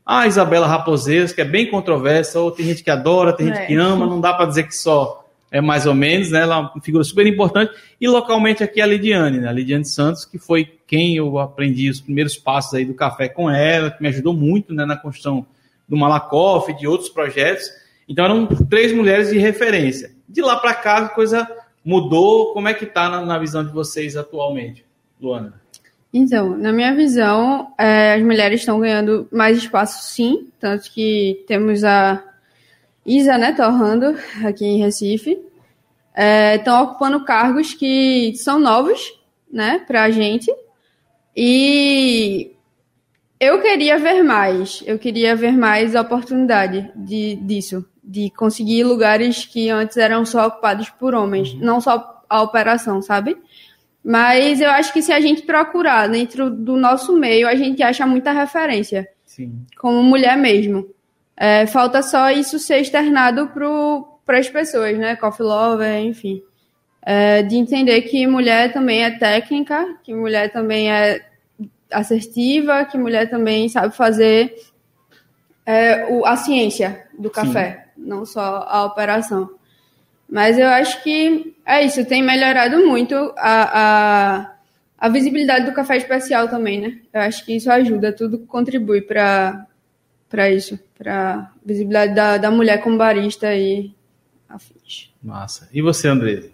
A 0.06 0.28
Isabela 0.28 0.66
Raposeiras, 0.66 1.34
que 1.34 1.42
é 1.42 1.46
bem 1.46 1.70
controversa, 1.70 2.40
ou 2.40 2.52
tem 2.52 2.66
gente 2.66 2.84
que 2.84 2.90
adora, 2.90 3.34
tem 3.34 3.48
gente 3.48 3.60
é. 3.60 3.66
que 3.66 3.76
ama, 3.76 4.08
não 4.08 4.20
dá 4.20 4.34
para 4.34 4.46
dizer 4.46 4.64
que 4.64 4.76
só 4.76 5.29
é 5.52 5.62
mais 5.62 5.86
ou 5.86 5.94
menos, 5.94 6.32
né? 6.32 6.42
Ela 6.42 6.56
é 6.56 6.60
uma 6.60 6.82
figura 6.82 7.04
super 7.04 7.26
importante. 7.26 7.74
E 8.00 8.08
localmente 8.08 8.64
aqui 8.64 8.82
a 8.82 8.86
Lidiane, 8.86 9.40
né? 9.40 9.48
A 9.48 9.52
Lidiane 9.52 9.86
Santos, 9.86 10.26
que 10.26 10.38
foi 10.38 10.66
quem 10.86 11.16
eu 11.16 11.40
aprendi 11.40 11.90
os 11.90 12.00
primeiros 12.00 12.38
passos 12.38 12.74
aí 12.74 12.86
do 12.86 12.94
café 12.94 13.28
com 13.28 13.50
ela, 13.50 13.92
que 13.92 14.02
me 14.02 14.10
ajudou 14.10 14.34
muito 14.34 14.74
né, 14.74 14.86
na 14.86 14.96
construção 14.96 15.46
do 15.88 15.98
Malakoff, 15.98 16.72
de 16.74 16.88
outros 16.88 17.10
projetos. 17.10 17.66
Então 18.08 18.26
eram 18.26 18.46
três 18.46 18.94
mulheres 18.94 19.30
de 19.30 19.38
referência. 19.38 20.12
De 20.28 20.42
lá 20.42 20.56
para 20.58 20.74
cá 20.74 20.98
a 20.98 21.10
coisa 21.10 21.48
mudou. 21.84 22.54
Como 22.54 22.68
é 22.68 22.74
que 22.74 22.86
está 22.86 23.10
na, 23.10 23.26
na, 23.26 23.38
visão 23.40 23.66
de 23.66 23.72
vocês 23.72 24.16
atualmente, 24.16 24.86
Luana? 25.20 25.60
Então, 26.12 26.58
na 26.58 26.72
minha 26.72 26.96
visão, 26.96 27.72
é, 27.78 28.16
as 28.16 28.22
mulheres 28.24 28.62
estão 28.62 28.80
ganhando 28.80 29.28
mais 29.32 29.58
espaço, 29.58 30.12
sim. 30.12 30.48
Tanto 30.60 30.92
que 30.92 31.44
temos 31.48 31.84
a 31.84 32.24
Isa, 33.06 33.38
né, 33.38 33.54
torrando 33.54 34.16
aqui 34.46 34.66
em 34.66 34.80
Recife. 34.80 35.40
Estão 36.56 36.78
é, 36.78 36.82
ocupando 36.82 37.24
cargos 37.24 37.74
que 37.74 38.34
são 38.36 38.60
novos, 38.60 39.00
né, 39.52 39.84
para 39.88 40.04
a 40.04 40.12
gente. 40.12 40.52
E 41.36 42.52
eu 43.40 43.62
queria 43.62 43.98
ver 43.98 44.24
mais, 44.24 44.84
eu 44.86 45.00
queria 45.00 45.36
ver 45.36 45.54
mais 45.54 45.96
oportunidade 45.96 46.92
de, 46.96 47.36
disso, 47.38 47.86
de 48.04 48.30
conseguir 48.32 48.84
lugares 48.84 49.46
que 49.46 49.70
antes 49.70 49.96
eram 49.96 50.26
só 50.26 50.48
ocupados 50.48 50.90
por 50.90 51.16
homens, 51.16 51.54
uhum. 51.54 51.60
não 51.62 51.80
só 51.80 52.24
a 52.30 52.42
operação, 52.42 53.02
sabe? 53.02 53.38
Mas 54.04 54.60
eu 54.60 54.70
acho 54.70 54.92
que 54.92 55.02
se 55.02 55.12
a 55.12 55.20
gente 55.20 55.44
procurar 55.44 56.08
dentro 56.08 56.50
do 56.50 56.76
nosso 56.76 57.16
meio, 57.18 57.48
a 57.48 57.56
gente 57.56 57.82
acha 57.82 58.06
muita 58.06 58.32
referência. 58.32 59.08
Sim. 59.26 59.66
Como 59.78 60.02
mulher 60.04 60.38
mesmo. 60.38 60.88
É, 61.42 61.66
falta 61.66 62.02
só 62.02 62.30
isso 62.30 62.60
ser 62.60 62.82
externado 62.82 63.48
para 64.26 64.38
as 64.38 64.50
pessoas, 64.50 64.98
né? 64.98 65.16
Coffee 65.16 65.46
Lover, 65.46 66.00
enfim. 66.00 66.44
É, 67.02 67.42
de 67.42 67.56
entender 67.56 68.02
que 68.02 68.28
mulher 68.28 68.74
também 68.74 69.06
é 69.06 69.18
técnica, 69.18 69.98
que 70.04 70.14
mulher 70.14 70.52
também 70.52 70.92
é 70.92 71.26
assertiva, 71.90 72.84
que 72.84 72.98
mulher 72.98 73.30
também 73.30 73.70
sabe 73.70 73.96
fazer 73.96 74.54
é, 75.66 76.08
o, 76.10 76.26
a 76.26 76.36
ciência 76.36 77.08
do 77.18 77.30
café, 77.30 77.86
Sim. 77.96 78.04
não 78.06 78.26
só 78.26 78.68
a 78.68 78.84
operação. 78.84 79.50
Mas 80.30 80.60
eu 80.60 80.68
acho 80.68 81.02
que 81.02 81.56
é 81.66 81.86
isso, 81.86 82.06
tem 82.06 82.22
melhorado 82.22 82.86
muito 82.86 83.16
a, 83.38 83.80
a, 83.80 84.56
a 84.98 85.10
visibilidade 85.10 85.66
do 85.66 85.74
café 85.74 85.96
especial 85.96 86.50
também, 86.50 86.82
né? 86.82 87.00
Eu 87.14 87.22
acho 87.22 87.46
que 87.46 87.56
isso 87.56 87.72
ajuda, 87.72 88.12
tudo 88.12 88.40
contribui 88.40 89.02
para 89.02 89.66
para 90.30 90.50
isso, 90.50 90.80
para 90.98 91.52
visibilidade 91.66 92.14
da, 92.14 92.38
da 92.38 92.52
mulher 92.52 92.82
como 92.82 92.98
barista 92.98 93.54
e 93.56 93.92
afins. 94.48 95.10
Massa. 95.22 95.68
E 95.74 95.82
você, 95.82 96.08
André? 96.08 96.50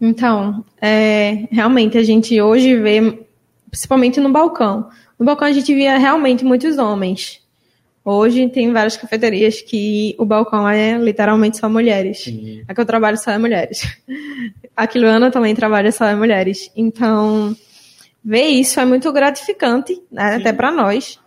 Então, 0.00 0.64
é, 0.80 1.46
realmente 1.50 1.96
a 1.98 2.02
gente 2.02 2.40
hoje 2.40 2.76
vê, 2.76 3.24
principalmente 3.70 4.18
no 4.18 4.32
balcão. 4.32 4.88
No 5.18 5.24
balcão 5.24 5.46
a 5.46 5.52
gente 5.52 5.72
via 5.74 5.98
realmente 5.98 6.44
muitos 6.44 6.78
homens. 6.78 7.42
Hoje 8.04 8.48
tem 8.48 8.70
várias 8.72 8.96
cafeterias 8.96 9.62
que 9.62 10.14
o 10.18 10.26
balcão 10.26 10.68
é 10.68 10.98
literalmente 10.98 11.56
só 11.56 11.68
mulheres. 11.68 12.24
Sim. 12.24 12.62
A 12.68 12.74
que 12.74 12.80
eu 12.80 12.84
trabalho 12.84 13.16
só 13.16 13.30
é 13.30 13.38
mulheres. 13.38 13.82
A 14.76 14.86
Quiluana 14.86 15.30
também 15.30 15.54
trabalha 15.54 15.92
só 15.92 16.04
é 16.04 16.14
mulheres. 16.14 16.70
Então, 16.76 17.56
ver 18.22 18.46
isso 18.46 18.80
é 18.80 18.84
muito 18.84 19.10
gratificante, 19.12 20.02
né? 20.10 20.34
até 20.34 20.52
para 20.52 20.72
nós 20.72 21.18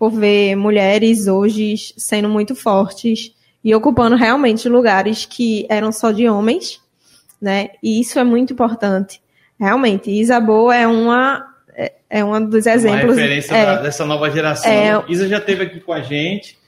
por 0.00 0.10
ver 0.12 0.56
mulheres 0.56 1.26
hoje 1.26 1.74
sendo 1.94 2.26
muito 2.26 2.54
fortes 2.54 3.34
e 3.62 3.74
ocupando 3.74 4.16
realmente 4.16 4.66
lugares 4.66 5.26
que 5.26 5.66
eram 5.68 5.92
só 5.92 6.10
de 6.10 6.26
homens, 6.26 6.80
né? 7.38 7.68
E 7.82 8.00
isso 8.00 8.18
é 8.18 8.24
muito 8.24 8.54
importante. 8.54 9.20
Realmente, 9.58 10.10
Isaboa 10.10 10.74
é 10.74 10.86
uma 10.86 11.46
é, 11.74 11.92
é 12.08 12.24
um 12.24 12.42
dos 12.42 12.64
exemplos. 12.64 13.14
Uma 13.14 13.14
referência 13.14 13.54
é, 13.54 13.66
da, 13.66 13.82
dessa 13.82 14.06
nova 14.06 14.30
geração. 14.30 14.72
É, 14.72 15.04
Isa 15.06 15.28
já 15.28 15.36
esteve 15.36 15.64
aqui 15.64 15.80
com 15.80 15.92
a 15.92 16.00
gente. 16.00 16.58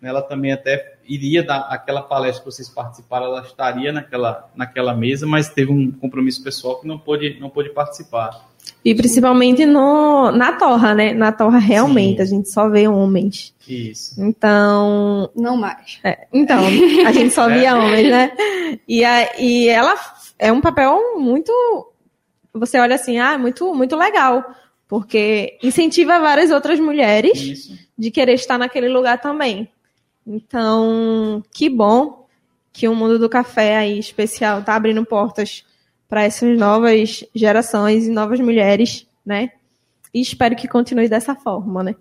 Ela 0.00 0.22
também 0.22 0.52
até 0.52 0.94
iria 1.08 1.42
dar 1.42 1.62
aquela 1.68 2.02
palestra 2.02 2.44
que 2.44 2.52
vocês 2.52 2.68
participaram, 2.68 3.26
ela 3.26 3.40
estaria 3.40 3.92
naquela, 3.92 4.48
naquela 4.54 4.94
mesa, 4.94 5.26
mas 5.26 5.48
teve 5.48 5.72
um 5.72 5.90
compromisso 5.90 6.40
pessoal 6.44 6.80
que 6.80 6.86
não 6.86 6.98
pôde, 6.98 7.36
não 7.40 7.50
pôde 7.50 7.70
participar. 7.70 8.46
E 8.86 8.94
principalmente 8.94 9.66
no, 9.66 10.30
na 10.30 10.52
torra, 10.52 10.94
né? 10.94 11.12
Na 11.12 11.32
torra 11.32 11.58
realmente, 11.58 12.18
Sim. 12.18 12.22
a 12.22 12.24
gente 12.24 12.48
só 12.48 12.68
vê 12.68 12.86
homens. 12.86 13.52
Isso. 13.68 14.14
Então. 14.22 15.28
Não 15.34 15.56
mais. 15.56 15.98
É, 16.04 16.28
então, 16.32 16.60
a 17.04 17.10
gente 17.10 17.34
só 17.34 17.48
via 17.48 17.70
é. 17.70 17.74
homens, 17.74 18.08
né? 18.08 18.30
E, 18.86 19.04
a, 19.04 19.40
e 19.40 19.66
ela 19.66 19.92
é 20.38 20.52
um 20.52 20.60
papel 20.60 21.18
muito. 21.18 21.52
Você 22.54 22.78
olha 22.78 22.94
assim, 22.94 23.18
ah, 23.18 23.36
muito, 23.36 23.74
muito 23.74 23.96
legal. 23.96 24.54
Porque 24.86 25.58
incentiva 25.64 26.20
várias 26.20 26.52
outras 26.52 26.78
mulheres 26.78 27.40
Isso. 27.40 27.78
de 27.98 28.12
querer 28.12 28.34
estar 28.34 28.56
naquele 28.56 28.88
lugar 28.88 29.20
também. 29.20 29.68
Então, 30.24 31.42
que 31.52 31.68
bom 31.68 32.24
que 32.72 32.86
o 32.86 32.94
mundo 32.94 33.18
do 33.18 33.28
café 33.28 33.78
aí 33.78 33.98
especial 33.98 34.62
tá 34.62 34.76
abrindo 34.76 35.04
portas 35.04 35.64
para 36.08 36.24
essas 36.24 36.56
novas 36.58 37.24
gerações 37.34 38.06
e 38.06 38.10
novas 38.10 38.40
mulheres, 38.40 39.06
né? 39.24 39.50
E 40.14 40.20
espero 40.20 40.56
que 40.56 40.68
continue 40.68 41.08
dessa 41.08 41.34
forma, 41.34 41.82
né? 41.82 41.94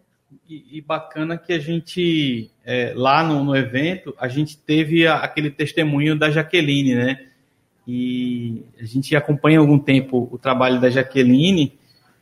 E, 0.47 0.77
e 0.77 0.81
bacana 0.81 1.37
que 1.37 1.51
a 1.53 1.59
gente, 1.59 2.51
é, 2.63 2.93
lá 2.95 3.23
no, 3.23 3.43
no, 3.43 3.55
evento, 3.55 4.13
a 4.19 4.27
gente 4.27 4.57
teve 4.57 5.07
a, 5.07 5.15
aquele 5.17 5.49
testemunho 5.49 6.17
da 6.17 6.29
Jaqueline, 6.29 6.95
né? 6.95 7.25
E 7.87 8.63
a 8.79 8.85
gente 8.85 9.15
acompanha 9.15 9.59
há 9.59 9.61
algum 9.61 9.79
tempo 9.79 10.29
o 10.31 10.37
trabalho 10.37 10.79
da 10.79 10.89
Jaqueline 10.89 11.77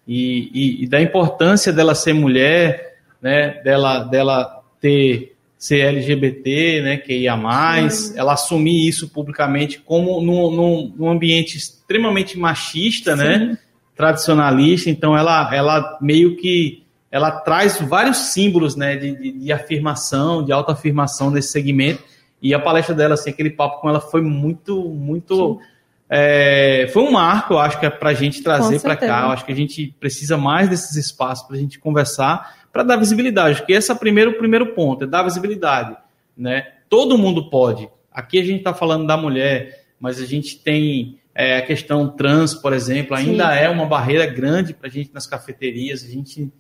e, 0.08 0.50
e, 0.54 0.84
e 0.84 0.88
da 0.88 1.02
importância 1.02 1.72
dela 1.72 1.96
ser 1.96 2.14
mulher, 2.14 2.98
né? 3.22 3.62
Dela, 3.62 4.04
dela 4.04 4.64
ter 4.80 5.33
ser 5.64 5.80
LGBT, 5.80 6.82
né, 6.82 6.98
que 6.98 7.20
ia 7.20 7.38
mais, 7.38 8.14
ela 8.18 8.34
assumir 8.34 8.86
isso 8.86 9.08
publicamente 9.08 9.80
como 9.80 10.20
num, 10.20 10.52
num, 10.52 10.94
num 10.94 11.10
ambiente 11.10 11.58
extremamente 11.58 12.38
machista, 12.38 13.16
né, 13.16 13.40
Sim. 13.40 13.46
né, 13.46 13.58
tradicionalista, 13.96 14.90
então 14.90 15.18
ela, 15.18 15.56
ela 15.56 15.98
meio 16.02 16.36
que 16.36 16.84
ela 17.10 17.32
traz 17.32 17.80
vários 17.80 18.34
símbolos, 18.34 18.76
né, 18.76 18.98
de, 18.98 19.16
de, 19.16 19.32
de 19.32 19.54
afirmação, 19.54 20.44
de 20.44 20.52
autoafirmação 20.52 21.32
nesse 21.32 21.54
segmento, 21.54 22.04
e 22.42 22.54
a 22.54 22.60
palestra 22.60 22.94
dela, 22.94 23.14
assim, 23.14 23.30
aquele 23.30 23.52
papo 23.52 23.80
com 23.80 23.88
ela 23.88 24.02
foi 24.02 24.22
muito, 24.22 24.90
muito... 24.90 25.62
É, 26.10 26.90
foi 26.92 27.04
um 27.04 27.12
marco, 27.12 27.54
eu 27.54 27.60
acho 27.60 27.80
que 27.80 27.86
é 27.86 27.90
para 27.90 28.10
a 28.10 28.14
gente 28.14 28.44
trazer 28.44 28.82
para 28.82 28.98
cá. 28.98 29.24
Eu 29.24 29.30
acho 29.30 29.46
que 29.46 29.52
a 29.54 29.56
gente 29.56 29.96
precisa 29.98 30.38
mais 30.38 30.68
desses 30.68 30.98
espaços 30.98 31.48
para 31.48 31.56
a 31.56 31.60
gente 31.60 31.80
conversar, 31.80 32.63
para 32.74 32.82
dar 32.82 32.98
visibilidade, 32.98 33.64
que 33.64 33.72
esse 33.72 33.92
é 33.92 33.94
o 33.94 33.98
primeiro, 33.98 34.34
primeiro 34.34 34.74
ponto, 34.74 35.04
é 35.04 35.08
dar 35.08 35.22
visibilidade. 35.22 35.96
Né? 36.36 36.66
Todo 36.90 37.20
mundo 37.20 37.48
pode. 37.52 37.88
Aqui 38.12 38.40
a 38.40 38.44
gente 38.44 38.58
está 38.58 38.74
falando 38.74 39.06
da 39.06 39.16
mulher, 39.16 39.86
mas 40.00 40.20
a 40.20 40.26
gente 40.26 40.58
tem 40.58 41.20
é, 41.36 41.58
a 41.58 41.62
questão 41.62 42.10
trans, 42.10 42.56
por 42.56 42.74
exemplo, 42.74 43.16
ainda 43.16 43.54
Sim. 43.54 43.60
é 43.60 43.70
uma 43.70 43.86
barreira 43.86 44.26
grande 44.26 44.74
para 44.74 44.88
a 44.88 44.92
gente 44.92 45.12
nas 45.14 45.28
cafeterias. 45.28 46.04
A 46.04 46.08
gente, 46.08 46.52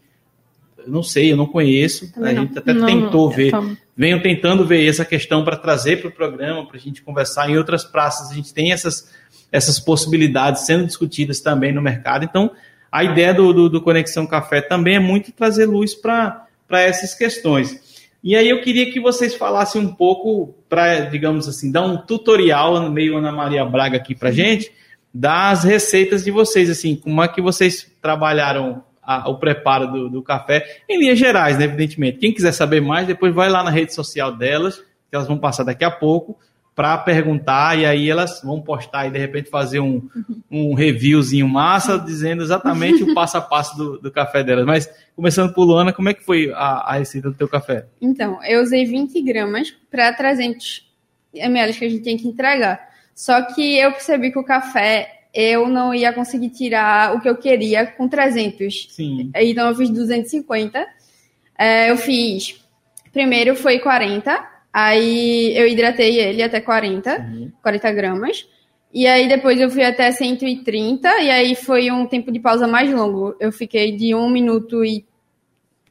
não 0.85 1.01
sei, 1.01 1.31
eu 1.31 1.37
não 1.37 1.47
conheço, 1.47 2.13
a 2.21 2.31
gente 2.31 2.59
até 2.59 2.73
não, 2.73 2.85
tentou 2.85 3.29
não, 3.29 3.35
ver, 3.35 3.49
tô... 3.49 3.75
venham 3.97 4.19
tentando 4.21 4.67
ver 4.67 4.87
essa 4.87 5.03
questão 5.03 5.43
para 5.43 5.57
trazer 5.57 5.99
para 5.99 6.09
o 6.09 6.11
programa, 6.11 6.67
para 6.67 6.77
a 6.77 6.79
gente 6.79 7.01
conversar. 7.01 7.49
Em 7.49 7.57
outras 7.57 7.83
praças 7.83 8.29
a 8.29 8.35
gente 8.35 8.53
tem 8.53 8.71
essas, 8.71 9.11
essas 9.51 9.79
possibilidades 9.79 10.63
sendo 10.67 10.85
discutidas 10.85 11.39
também 11.39 11.71
no 11.71 11.81
mercado. 11.81 12.23
Então, 12.23 12.51
a 12.93 13.03
ideia 13.03 13.33
do, 13.33 13.51
do, 13.51 13.69
do 13.69 13.81
Conexão 13.81 14.27
Café 14.27 14.61
também 14.61 14.97
é 14.97 14.99
muito 14.99 15.31
trazer 15.31 15.65
luz 15.65 15.95
para 15.95 16.45
essas 16.69 17.15
questões. 17.15 18.07
E 18.23 18.35
aí 18.35 18.47
eu 18.47 18.61
queria 18.61 18.91
que 18.91 18.99
vocês 18.99 19.33
falassem 19.33 19.81
um 19.81 19.91
pouco, 19.91 20.53
para, 20.69 20.99
digamos 20.99 21.47
assim, 21.47 21.71
dar 21.71 21.81
um 21.81 21.97
tutorial, 21.97 22.91
meio 22.91 23.17
Ana 23.17 23.31
Maria 23.31 23.65
Braga 23.65 23.97
aqui 23.97 24.13
para 24.13 24.29
gente, 24.29 24.71
das 25.11 25.63
receitas 25.63 26.23
de 26.23 26.29
vocês, 26.29 26.69
assim, 26.69 26.95
como 26.95 27.23
é 27.23 27.27
que 27.27 27.41
vocês 27.41 27.91
trabalharam 27.99 28.83
a, 29.01 29.27
o 29.27 29.39
preparo 29.39 29.87
do, 29.87 30.09
do, 30.09 30.21
café, 30.21 30.81
em 30.87 30.99
linhas 30.99 31.17
gerais, 31.17 31.57
né, 31.57 31.65
evidentemente. 31.65 32.19
Quem 32.19 32.31
quiser 32.31 32.51
saber 32.51 32.79
mais, 32.79 33.07
depois 33.07 33.33
vai 33.33 33.49
lá 33.49 33.63
na 33.63 33.71
rede 33.71 33.91
social 33.91 34.31
delas, 34.37 34.77
que 34.77 35.15
elas 35.15 35.27
vão 35.27 35.39
passar 35.39 35.63
daqui 35.63 35.83
a 35.83 35.89
pouco, 35.89 36.37
para 36.75 36.97
perguntar 36.97 37.77
e 37.77 37.85
aí 37.85 38.09
elas 38.09 38.41
vão 38.43 38.59
postar 38.59 39.07
e 39.07 39.11
de 39.11 39.19
repente 39.19 39.49
fazer 39.49 39.79
um, 39.79 40.09
um 40.49 40.73
reviewzinho 40.73 41.47
massa 41.47 41.99
dizendo 41.99 42.41
exatamente 42.41 43.03
o 43.03 43.13
passo 43.13 43.37
a 43.37 43.41
passo 43.41 43.77
do, 43.77 43.97
do 43.99 44.11
café 44.11 44.43
delas. 44.43 44.65
Mas 44.65 44.89
começando 45.15 45.53
por 45.53 45.65
Luana, 45.65 45.93
como 45.93 46.09
é 46.09 46.13
que 46.13 46.23
foi 46.23 46.51
a, 46.51 46.91
a 46.91 46.93
receita 46.97 47.29
do 47.29 47.37
teu 47.37 47.47
café? 47.47 47.85
Então, 48.01 48.43
eu 48.43 48.61
usei 48.61 48.85
20 48.85 49.21
gramas 49.21 49.73
para 49.91 50.11
300 50.13 50.91
ml 51.33 51.73
que 51.73 51.85
a 51.85 51.89
gente 51.89 52.03
tem 52.03 52.17
que 52.17 52.27
entregar. 52.27 52.89
Só 53.13 53.41
que 53.43 53.77
eu 53.77 53.91
percebi 53.91 54.31
que 54.31 54.39
o 54.39 54.43
café 54.43 55.25
eu 55.33 55.67
não 55.67 55.93
ia 55.93 56.13
conseguir 56.13 56.49
tirar 56.49 57.15
o 57.15 57.21
que 57.21 57.29
eu 57.29 57.35
queria 57.35 57.85
com 57.85 58.07
300. 58.07 58.87
Sim. 58.91 59.31
Então 59.35 59.69
eu 59.69 59.75
fiz 59.75 59.89
250. 59.89 60.87
É, 61.57 61.91
eu 61.91 61.97
fiz. 61.97 62.59
Primeiro 63.11 63.55
foi 63.55 63.79
40. 63.79 64.52
Aí 64.73 65.55
eu 65.55 65.67
hidratei 65.67 66.17
ele 66.19 66.41
até 66.41 66.59
40, 66.59 67.19
Uhum. 67.19 67.51
40 67.61 67.91
gramas. 67.91 68.47
E 68.91 69.05
aí 69.07 69.27
depois 69.27 69.59
eu 69.59 69.69
fui 69.69 69.83
até 69.83 70.11
130, 70.11 71.07
e 71.21 71.29
aí 71.29 71.55
foi 71.55 71.91
um 71.91 72.05
tempo 72.05 72.31
de 72.31 72.39
pausa 72.39 72.67
mais 72.67 72.91
longo. 72.91 73.35
Eu 73.39 73.51
fiquei 73.51 73.91
de 73.91 74.13
1 74.15 74.29
minuto 74.29 74.83
e 74.83 75.05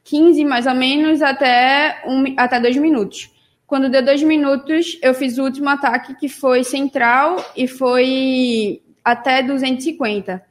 15, 0.03 0.43
mais 0.45 0.65
ou 0.67 0.73
menos, 0.75 1.21
até, 1.21 2.01
um, 2.05 2.23
até 2.37 2.59
2 2.59 2.77
minutos. 2.77 3.31
Quando 3.65 3.89
deu 3.89 4.03
2 4.03 4.21
minutos, 4.23 4.99
eu 5.01 5.13
fiz 5.13 5.37
o 5.37 5.43
último 5.43 5.69
ataque, 5.69 6.15
que 6.15 6.29
foi 6.29 6.63
central, 6.63 7.37
e 7.55 7.67
foi 7.67 8.81
até 9.03 9.41
250. 9.41 10.41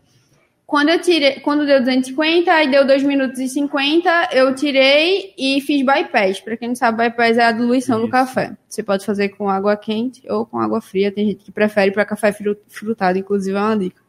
Quando 0.73 0.89
eu 0.89 0.99
tirei, 1.03 1.33
quando 1.41 1.67
deu 1.67 1.81
250, 1.81 2.51
aí 2.51 2.67
deu 2.71 2.87
2 2.87 3.03
minutos 3.03 3.39
e 3.39 3.47
50, 3.47 4.31
eu 4.33 4.55
tirei 4.55 5.35
e 5.37 5.61
fiz 5.61 5.85
bypass. 5.85 6.41
Pra 6.41 6.57
quem 6.57 6.69
não 6.69 6.75
sabe, 6.75 6.97
bypass 6.97 7.37
é 7.37 7.43
a 7.45 7.53
diluição 7.53 7.99
do 7.99 8.05
Isso. 8.05 8.11
café. 8.13 8.53
Você 8.67 8.83
pode 8.83 9.05
fazer 9.05 9.29
com 9.29 9.51
água 9.51 9.77
quente 9.77 10.23
ou 10.31 10.47
com 10.47 10.59
água 10.59 10.81
fria. 10.81 11.13
Tem 11.13 11.27
gente 11.27 11.45
que 11.45 11.53
prefere 11.53 11.91
para 11.91 12.07
café 12.07 12.33
fru- 12.33 12.57
frutado, 12.69 13.19
inclusive 13.19 13.55
é 13.55 13.61
uma 13.61 13.77
dica. 13.77 14.01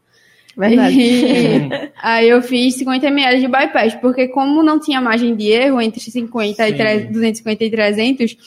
Verdade. 0.55 0.97
E 1.01 1.69
aí 2.01 2.29
eu 2.29 2.41
fiz 2.41 2.75
50 2.75 3.07
ml 3.07 3.41
de 3.41 3.47
bypass, 3.49 3.95
porque 3.95 4.29
como 4.29 4.63
não 4.63 4.79
tinha 4.79 5.01
margem 5.01 5.35
de 5.35 5.49
erro 5.49 5.81
entre 5.81 5.99
50 5.99 6.65
e 6.65 6.71
Sim. 6.71 6.77
300, 6.77 7.11
250 7.11 7.63
e 7.65 7.69
300, 7.71 8.37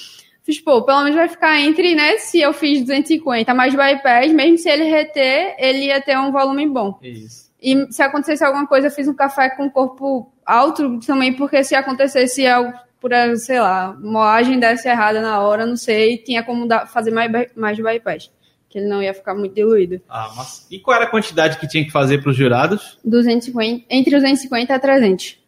fiz, 0.43 0.59
pô, 0.59 0.81
pelo 0.85 1.03
menos 1.03 1.17
vai 1.17 1.29
ficar 1.29 1.61
entre, 1.61 1.95
né, 1.95 2.17
se 2.17 2.41
eu 2.41 2.55
fiz 2.55 2.81
250 2.81 3.53
mais 3.53 3.75
bypass, 3.75 4.33
mesmo 4.33 4.57
se 4.57 4.71
ele 4.71 4.85
reter, 4.85 5.55
ele 5.59 5.85
ia 5.85 6.01
ter 6.01 6.17
um 6.19 6.33
volume 6.33 6.67
bom. 6.67 6.99
Isso. 7.03 7.46
E 7.63 7.91
se 7.93 8.03
acontecesse 8.03 8.45
alguma 8.45 8.67
coisa, 8.67 8.89
eu 8.89 8.91
fiz 8.91 9.09
um 9.09 9.15
café 9.15 9.51
com 9.51 9.71
corpo 9.71 10.33
alto 10.45 11.01
também, 11.01 11.33
porque 11.33 11.63
se 11.65 11.75
acontecesse 11.75 12.47
algo 12.47 12.73
por, 13.01 13.11
sei 13.37 13.61
lá, 13.61 13.97
moagem 14.01 14.59
desse 14.59 14.89
errada 14.89 15.21
na 15.21 15.41
hora, 15.41 15.67
não 15.67 15.77
sei, 15.77 16.19
tinha 16.19 16.43
como 16.43 16.67
dar- 16.67 16.87
fazer 16.87 17.11
mais, 17.11 17.31
mais 17.55 17.79
bypass, 17.79 18.31
que 18.69 18.79
ele 18.79 18.89
não 18.89 19.03
ia 19.03 19.15
ficar 19.15 19.35
muito 19.35 19.55
diluído. 19.55 20.01
Ah, 20.09 20.33
mas... 20.37 20.67
E 20.71 20.79
qual 20.79 20.97
era 20.97 21.07
a 21.07 21.11
quantidade 21.11 21.59
que 21.59 21.67
tinha 21.69 21.85
que 21.85 21.91
fazer 21.91 22.21
para 22.23 22.31
os 22.31 22.37
jurados? 22.37 22.99
250, 23.05 23.85
entre 23.91 24.11
250 24.13 24.75
a 24.75 24.79
300. 24.79 25.39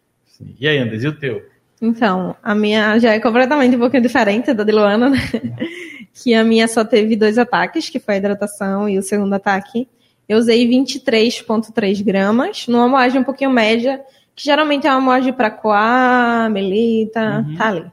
E 0.59 0.69
aí, 0.69 0.79
Andres, 0.79 1.05
e 1.05 1.09
o 1.09 1.13
teu? 1.19 1.43
Então, 1.81 2.35
a 2.43 2.55
minha 2.55 2.99
já 2.99 3.15
é 3.15 3.21
completamente 3.21 3.77
um 3.77 3.79
pouquinho 3.79 4.03
diferente 4.03 4.53
da 4.53 4.65
de 4.65 4.73
Luana, 4.73 5.11
né? 5.11 5.19
Que 6.21 6.35
a 6.35 6.43
minha 6.43 6.67
só 6.67 6.85
teve 6.85 7.15
dois 7.15 7.39
ataques, 7.39 7.89
que 7.89 8.01
foi 8.01 8.15
a 8.15 8.17
hidratação 8.17 8.89
e 8.89 8.99
o 8.99 9.03
segundo 9.03 9.33
ataque. 9.35 9.89
Eu 10.29 10.39
usei 10.39 10.69
23,3 10.69 12.03
gramas, 12.03 12.67
numa 12.69 12.87
moagem 12.89 13.21
um 13.21 13.25
pouquinho 13.25 13.51
média, 13.51 14.01
que 14.37 14.45
geralmente 14.45 14.87
é 14.87 14.91
uma 14.91 15.01
moagem 15.01 15.33
para 15.33 15.51
coar, 15.51 16.51
melita, 16.51 17.45
Uhum. 17.49 17.57
tá 17.57 17.69
ali. 17.69 17.85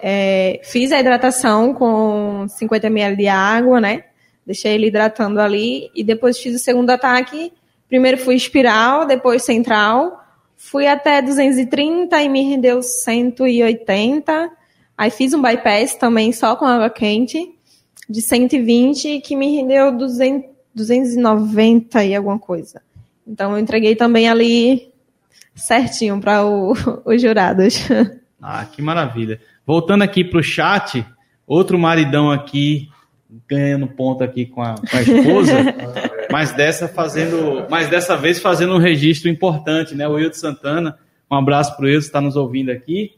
É, 0.00 0.60
fiz 0.64 0.92
a 0.92 1.00
hidratação 1.00 1.72
com 1.74 2.46
50 2.48 2.86
ml 2.88 3.16
de 3.16 3.28
água, 3.28 3.80
né? 3.80 4.04
Deixei 4.46 4.74
ele 4.74 4.88
hidratando 4.88 5.40
ali 5.40 5.90
e 5.94 6.02
depois 6.04 6.38
fiz 6.38 6.54
o 6.54 6.58
segundo 6.58 6.90
ataque. 6.90 7.52
Primeiro 7.88 8.18
fui 8.18 8.34
espiral, 8.34 9.06
depois 9.06 9.42
central. 9.42 10.20
Fui 10.56 10.86
até 10.86 11.22
230 11.22 12.22
e 12.22 12.28
me 12.28 12.42
rendeu 12.42 12.82
180. 12.82 14.50
Aí 14.96 15.10
fiz 15.10 15.32
um 15.34 15.40
bypass 15.42 15.94
também 15.94 16.32
só 16.32 16.54
com 16.56 16.64
água 16.64 16.90
quente 16.90 17.50
de 18.08 18.20
120 18.20 19.20
que 19.20 19.34
me 19.34 19.56
rendeu 19.56 19.96
200, 19.96 20.50
290 20.74 22.04
e 22.04 22.14
alguma 22.14 22.38
coisa. 22.38 22.82
Então 23.26 23.52
eu 23.52 23.58
entreguei 23.58 23.94
também 23.94 24.28
ali 24.28 24.92
certinho 25.54 26.20
para 26.20 26.44
os 27.04 27.20
jurados. 27.20 27.86
Ah, 28.46 28.66
que 28.66 28.82
maravilha. 28.82 29.40
Voltando 29.66 30.02
aqui 30.02 30.22
para 30.22 30.38
o 30.38 30.42
chat, 30.42 31.02
outro 31.46 31.78
maridão 31.78 32.30
aqui 32.30 32.90
ganhando 33.48 33.86
ponto 33.86 34.22
aqui 34.22 34.46
com 34.46 34.62
a, 34.62 34.74
com 34.74 34.96
a 34.96 35.02
esposa, 35.02 35.52
mas 36.30 36.52
dessa 36.52 36.86
fazendo, 36.86 37.66
mas 37.70 37.88
dessa 37.88 38.16
vez 38.16 38.38
fazendo 38.38 38.74
um 38.74 38.78
registro 38.78 39.30
importante, 39.30 39.94
né? 39.94 40.06
O 40.06 40.12
Wildo 40.12 40.36
Santana, 40.36 40.98
um 41.30 41.34
abraço 41.34 41.74
para 41.74 41.84
o 41.84 41.88
Wildo, 41.88 42.04
está 42.04 42.20
nos 42.20 42.36
ouvindo 42.36 42.70
aqui. 42.70 43.12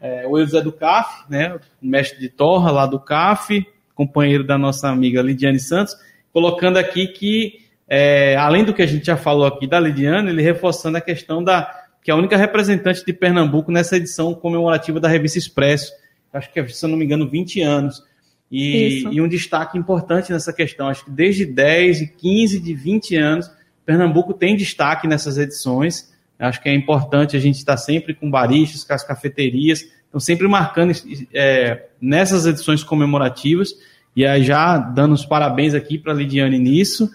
É, 0.00 0.26
o 0.26 0.32
Wildo 0.32 0.56
é 0.56 0.62
do 0.62 0.72
CAF, 0.72 1.24
né? 1.28 1.58
Mestre 1.80 2.18
de 2.18 2.30
torra 2.30 2.70
lá 2.70 2.86
do 2.86 2.98
CAF, 2.98 3.66
companheiro 3.94 4.44
da 4.44 4.56
nossa 4.56 4.88
amiga 4.88 5.20
Lidiane 5.20 5.60
Santos, 5.60 5.94
colocando 6.32 6.76
aqui 6.78 7.06
que 7.08 7.60
é, 7.88 8.36
além 8.36 8.64
do 8.64 8.72
que 8.72 8.82
a 8.82 8.86
gente 8.86 9.06
já 9.06 9.16
falou 9.16 9.44
aqui 9.44 9.66
da 9.66 9.80
Lidiane, 9.80 10.30
ele 10.30 10.42
reforçando 10.42 10.96
a 10.96 11.00
questão 11.00 11.42
da 11.42 11.78
que 12.02 12.10
é 12.10 12.14
a 12.14 12.16
única 12.16 12.36
representante 12.36 13.04
de 13.04 13.12
Pernambuco 13.12 13.70
nessa 13.70 13.96
edição 13.96 14.32
comemorativa 14.32 14.98
da 14.98 15.08
Revista 15.08 15.38
Expresso. 15.38 15.92
Acho 16.32 16.50
que 16.50 16.66
se 16.68 16.84
eu 16.84 16.88
não 16.88 16.96
me 16.96 17.04
engano, 17.04 17.28
20 17.28 17.60
anos. 17.60 18.02
E, 18.50 19.04
e 19.10 19.20
um 19.20 19.28
destaque 19.28 19.76
importante 19.76 20.32
nessa 20.32 20.52
questão. 20.52 20.88
Acho 20.88 21.04
que 21.04 21.10
desde 21.10 21.44
10, 21.44 22.00
e 22.00 22.06
15, 22.06 22.60
de 22.60 22.74
20 22.74 23.16
anos, 23.16 23.50
Pernambuco 23.84 24.32
tem 24.32 24.56
destaque 24.56 25.06
nessas 25.06 25.36
edições. 25.36 26.10
Acho 26.38 26.60
que 26.62 26.68
é 26.68 26.74
importante 26.74 27.36
a 27.36 27.40
gente 27.40 27.56
estar 27.56 27.76
sempre 27.76 28.14
com 28.14 28.30
baristas, 28.30 28.82
com 28.82 28.94
as 28.94 29.04
cafeterias, 29.04 29.84
estão 30.06 30.18
sempre 30.18 30.48
marcando 30.48 30.92
é, 31.34 31.86
nessas 32.00 32.46
edições 32.46 32.82
comemorativas. 32.82 33.74
E 34.14 34.26
aí 34.26 34.42
já 34.42 34.76
dando 34.78 35.14
os 35.14 35.24
parabéns 35.24 35.74
aqui 35.74 35.98
para 35.98 36.12
a 36.12 36.16
Lidiane 36.16 36.58
nisso. 36.58 37.10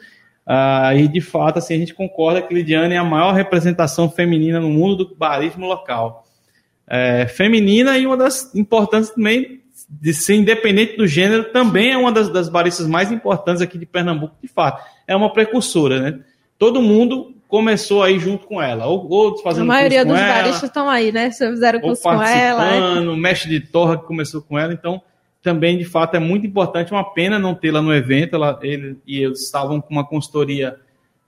Ah, 0.46 0.94
e 0.96 1.08
de 1.08 1.22
fato, 1.22 1.58
assim, 1.58 1.74
a 1.74 1.78
gente 1.78 1.94
concorda 1.94 2.42
que 2.42 2.54
Lidiane 2.54 2.94
é 2.94 2.98
a 2.98 3.04
maior 3.04 3.34
representação 3.34 4.10
feminina 4.10 4.60
no 4.60 4.70
mundo 4.70 5.04
do 5.04 5.16
barismo 5.16 5.66
local. 5.66 6.24
É, 6.88 7.26
feminina 7.28 7.98
e 7.98 8.06
uma 8.06 8.16
das 8.16 8.54
importantes 8.54 9.10
também, 9.10 9.62
de 9.90 10.14
ser 10.14 10.36
independente 10.36 10.96
do 10.98 11.08
gênero, 11.08 11.46
também 11.46 11.92
é 11.92 11.98
uma 11.98 12.12
das, 12.12 12.30
das 12.30 12.48
baristas 12.48 12.88
mais 12.88 13.12
importantes 13.12 13.62
aqui 13.62 13.78
de 13.78 13.88
Pernambuco, 13.88 14.36
de 14.42 14.48
fato. 14.48 14.86
É 15.08 15.16
uma 15.16 15.34
precursora, 15.34 16.00
né? 16.00 16.20
Todo 16.60 16.82
mundo 16.82 17.34
começou 17.48 18.04
aí 18.04 18.20
junto 18.20 18.46
com 18.46 18.62
ela, 18.62 18.86
ou, 18.86 19.10
ou 19.10 19.38
fazendo 19.40 19.64
a 19.64 19.74
maioria 19.76 20.06
dos 20.06 20.18
ela, 20.18 20.28
baristas 20.28 20.64
estão 20.64 20.90
aí, 20.90 21.12
né? 21.12 21.32
Fizeram 21.32 21.80
curso 21.80 22.04
com 22.04 22.22
ela. 22.22 22.60
participando, 22.60 23.08
o 23.10 23.18
mestre 23.18 23.50
de 23.50 23.60
torra 23.62 23.98
que 23.98 24.06
começou 24.06 24.42
com 24.42 24.58
ela, 24.60 24.74
então 24.74 25.02
também 25.46 25.78
de 25.78 25.86
fato 25.86 26.16
é 26.16 26.20
muito 26.20 26.46
importante, 26.46 26.92
uma 26.92 27.14
pena 27.14 27.40
não 27.40 27.56
tê-la 27.56 27.82
no 27.82 27.94
evento, 27.94 28.36
ela, 28.36 28.60
ele 28.62 28.98
e 29.08 29.24
eles 29.24 29.44
estavam 29.44 29.80
com 29.80 29.94
uma 29.94 30.04
consultoria, 30.06 30.76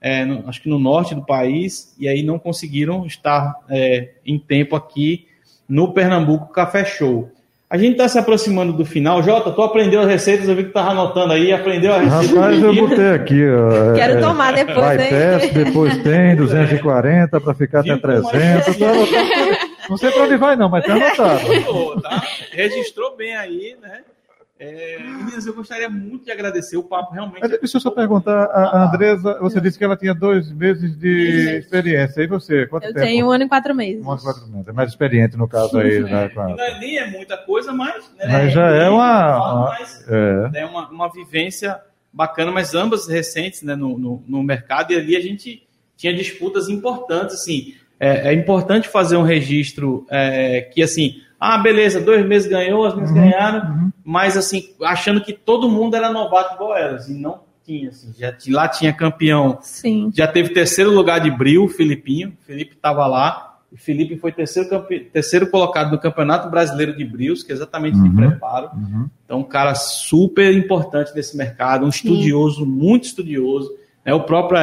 é, 0.00 0.24
no- 0.26 0.44
acho 0.46 0.60
que 0.62 0.68
no 0.68 0.78
norte 0.78 1.14
do 1.14 1.24
país, 1.24 1.94
e 1.98 2.06
aí 2.06 2.22
não 2.22 2.38
conseguiram 2.38 3.06
estar 3.06 3.54
é, 3.70 4.10
em 4.26 4.38
tempo 4.38 4.76
aqui 4.76 5.26
no 5.68 5.94
Pernambuco 5.94 6.52
Café 6.52 6.84
Show. 6.84 7.30
A 7.70 7.76
gente 7.76 7.92
está 7.92 8.08
se 8.08 8.18
aproximando 8.18 8.72
do 8.72 8.82
final. 8.84 9.22
Jota, 9.22 9.50
tu 9.50 9.60
aprendeu 9.60 10.00
as 10.00 10.06
receitas, 10.08 10.48
eu 10.48 10.56
vi 10.56 10.62
que 10.64 10.70
tu 10.70 10.78
estava 10.78 10.92
anotando 10.92 11.34
aí, 11.34 11.52
aprendeu 11.52 11.92
a 11.92 11.98
receita. 11.98 12.34
Rapaz, 12.40 12.62
eu 12.62 12.74
botei 12.74 13.10
aqui. 13.10 13.42
ó, 13.46 13.94
Quero 13.94 14.14
é, 14.14 14.20
tomar 14.20 14.54
depois, 14.54 14.76
Vai 14.78 15.02
hein? 15.02 15.08
teste, 15.10 15.52
depois 15.54 15.98
tem 15.98 16.34
240 16.36 17.38
para 17.40 17.52
ficar 17.54 17.80
até 17.80 17.92
Viu 17.92 18.00
como 18.00 18.30
300. 18.30 18.76
Tá. 18.78 18.86
Não 19.88 19.96
sei 19.96 20.10
para 20.10 20.22
onde 20.24 20.36
vai, 20.36 20.56
não, 20.56 20.68
mas 20.68 20.84
tá 20.84 20.92
anotado. 20.96 22.00
Tá? 22.02 22.22
Registrou 22.52 23.16
bem 23.16 23.34
aí, 23.36 23.76
né? 23.80 24.02
É, 24.60 24.98
meninas, 24.98 25.46
eu 25.46 25.54
gostaria 25.54 25.88
muito 25.88 26.24
de 26.24 26.32
agradecer 26.32 26.76
o 26.76 26.82
papo 26.82 27.12
realmente. 27.14 27.38
Mas 27.42 27.50
deixa 27.60 27.76
eu 27.76 27.80
só 27.80 27.92
perguntar, 27.92 28.46
a 28.46 28.64
a 28.64 28.88
Andresa, 28.88 29.38
você 29.40 29.60
disse 29.60 29.78
que 29.78 29.84
ela 29.84 29.96
tinha 29.96 30.12
dois 30.12 30.50
meses 30.50 30.98
de 30.98 31.58
experiência. 31.60 32.22
E 32.22 32.26
você? 32.26 32.66
Quanto 32.66 32.82
Eu 32.82 32.92
tempo? 32.92 33.06
tenho 33.06 33.26
um 33.28 33.30
ano 33.30 33.44
e 33.44 33.48
quatro 33.48 33.72
meses. 33.72 34.04
Um 34.04 34.10
ano 34.10 34.18
e 34.20 34.24
quatro 34.24 34.48
meses. 34.48 34.66
É 34.66 34.72
mais 34.72 34.90
experiente 34.90 35.36
no 35.36 35.46
caso 35.46 35.78
aí, 35.78 36.00
né? 36.00 36.28
a- 36.36 36.48
Não 36.48 36.58
é- 36.60 36.78
nem 36.80 36.98
é 36.98 37.06
muita 37.08 37.36
coisa, 37.36 37.72
mas. 37.72 38.10
né, 38.18 38.26
Mas 38.26 38.52
já 38.52 38.66
é 38.66 38.88
uma- 38.88 39.36
uma- 39.54 39.68
mas 39.78 40.04
É. 40.08 40.50
é 40.62 40.66
uma, 40.66 40.88
uma 40.88 41.08
vivência 41.12 41.80
bacana, 42.12 42.50
mas 42.50 42.74
ambas 42.74 43.06
recentes 43.06 43.62
né, 43.62 43.76
no, 43.76 43.96
no, 43.96 44.24
no 44.26 44.42
mercado, 44.42 44.92
e 44.92 44.96
ali 44.96 45.14
a 45.14 45.20
gente 45.20 45.68
tinha 45.96 46.12
disputas 46.12 46.68
importantes. 46.68 47.36
Assim, 47.36 47.74
é, 47.98 48.28
é 48.28 48.32
importante 48.32 48.88
fazer 48.88 49.16
um 49.16 49.22
registro 49.22 50.06
é, 50.10 50.62
que, 50.62 50.82
assim, 50.82 51.16
ah, 51.38 51.58
beleza, 51.58 52.00
dois 52.00 52.24
meses 52.26 52.48
ganhou, 52.48 52.84
as 52.84 52.94
minhas 52.94 53.12
ganharam, 53.12 53.92
mas, 54.04 54.36
assim, 54.36 54.70
achando 54.82 55.20
que 55.20 55.32
todo 55.32 55.68
mundo 55.68 55.94
era 55.94 56.10
novato 56.10 56.54
igual 56.54 56.76
elas, 56.76 57.08
e 57.08 57.14
não 57.14 57.40
tinha. 57.64 57.90
Assim, 57.90 58.12
já, 58.18 58.34
lá 58.48 58.66
tinha 58.68 58.92
campeão 58.92 59.58
Sim. 59.60 60.10
já 60.14 60.26
teve 60.26 60.50
terceiro 60.50 60.90
lugar 60.90 61.20
de 61.20 61.30
bril, 61.30 61.68
Filipinho. 61.68 62.32
Felipe 62.46 62.74
estava 62.74 63.06
lá, 63.06 63.58
Felipe 63.76 64.16
foi 64.16 64.32
terceiro, 64.32 64.68
terceiro 65.12 65.50
colocado 65.50 65.90
no 65.90 65.98
Campeonato 65.98 66.48
Brasileiro 66.48 66.96
de 66.96 67.04
Brios, 67.04 67.42
que 67.42 67.52
é 67.52 67.54
exatamente 67.54 67.98
Uhum. 67.98 68.08
de 68.10 68.16
preparo. 68.16 68.70
Uhum. 68.74 69.08
Então, 69.24 69.40
um 69.40 69.44
cara 69.44 69.74
super 69.74 70.56
importante 70.56 71.14
nesse 71.14 71.36
mercado, 71.36 71.84
um 71.84 71.90
estudioso, 71.90 72.64
muito 72.64 73.04
estudioso. 73.04 73.70
Né? 74.08 74.14
O 74.14 74.20
próprio 74.20 74.58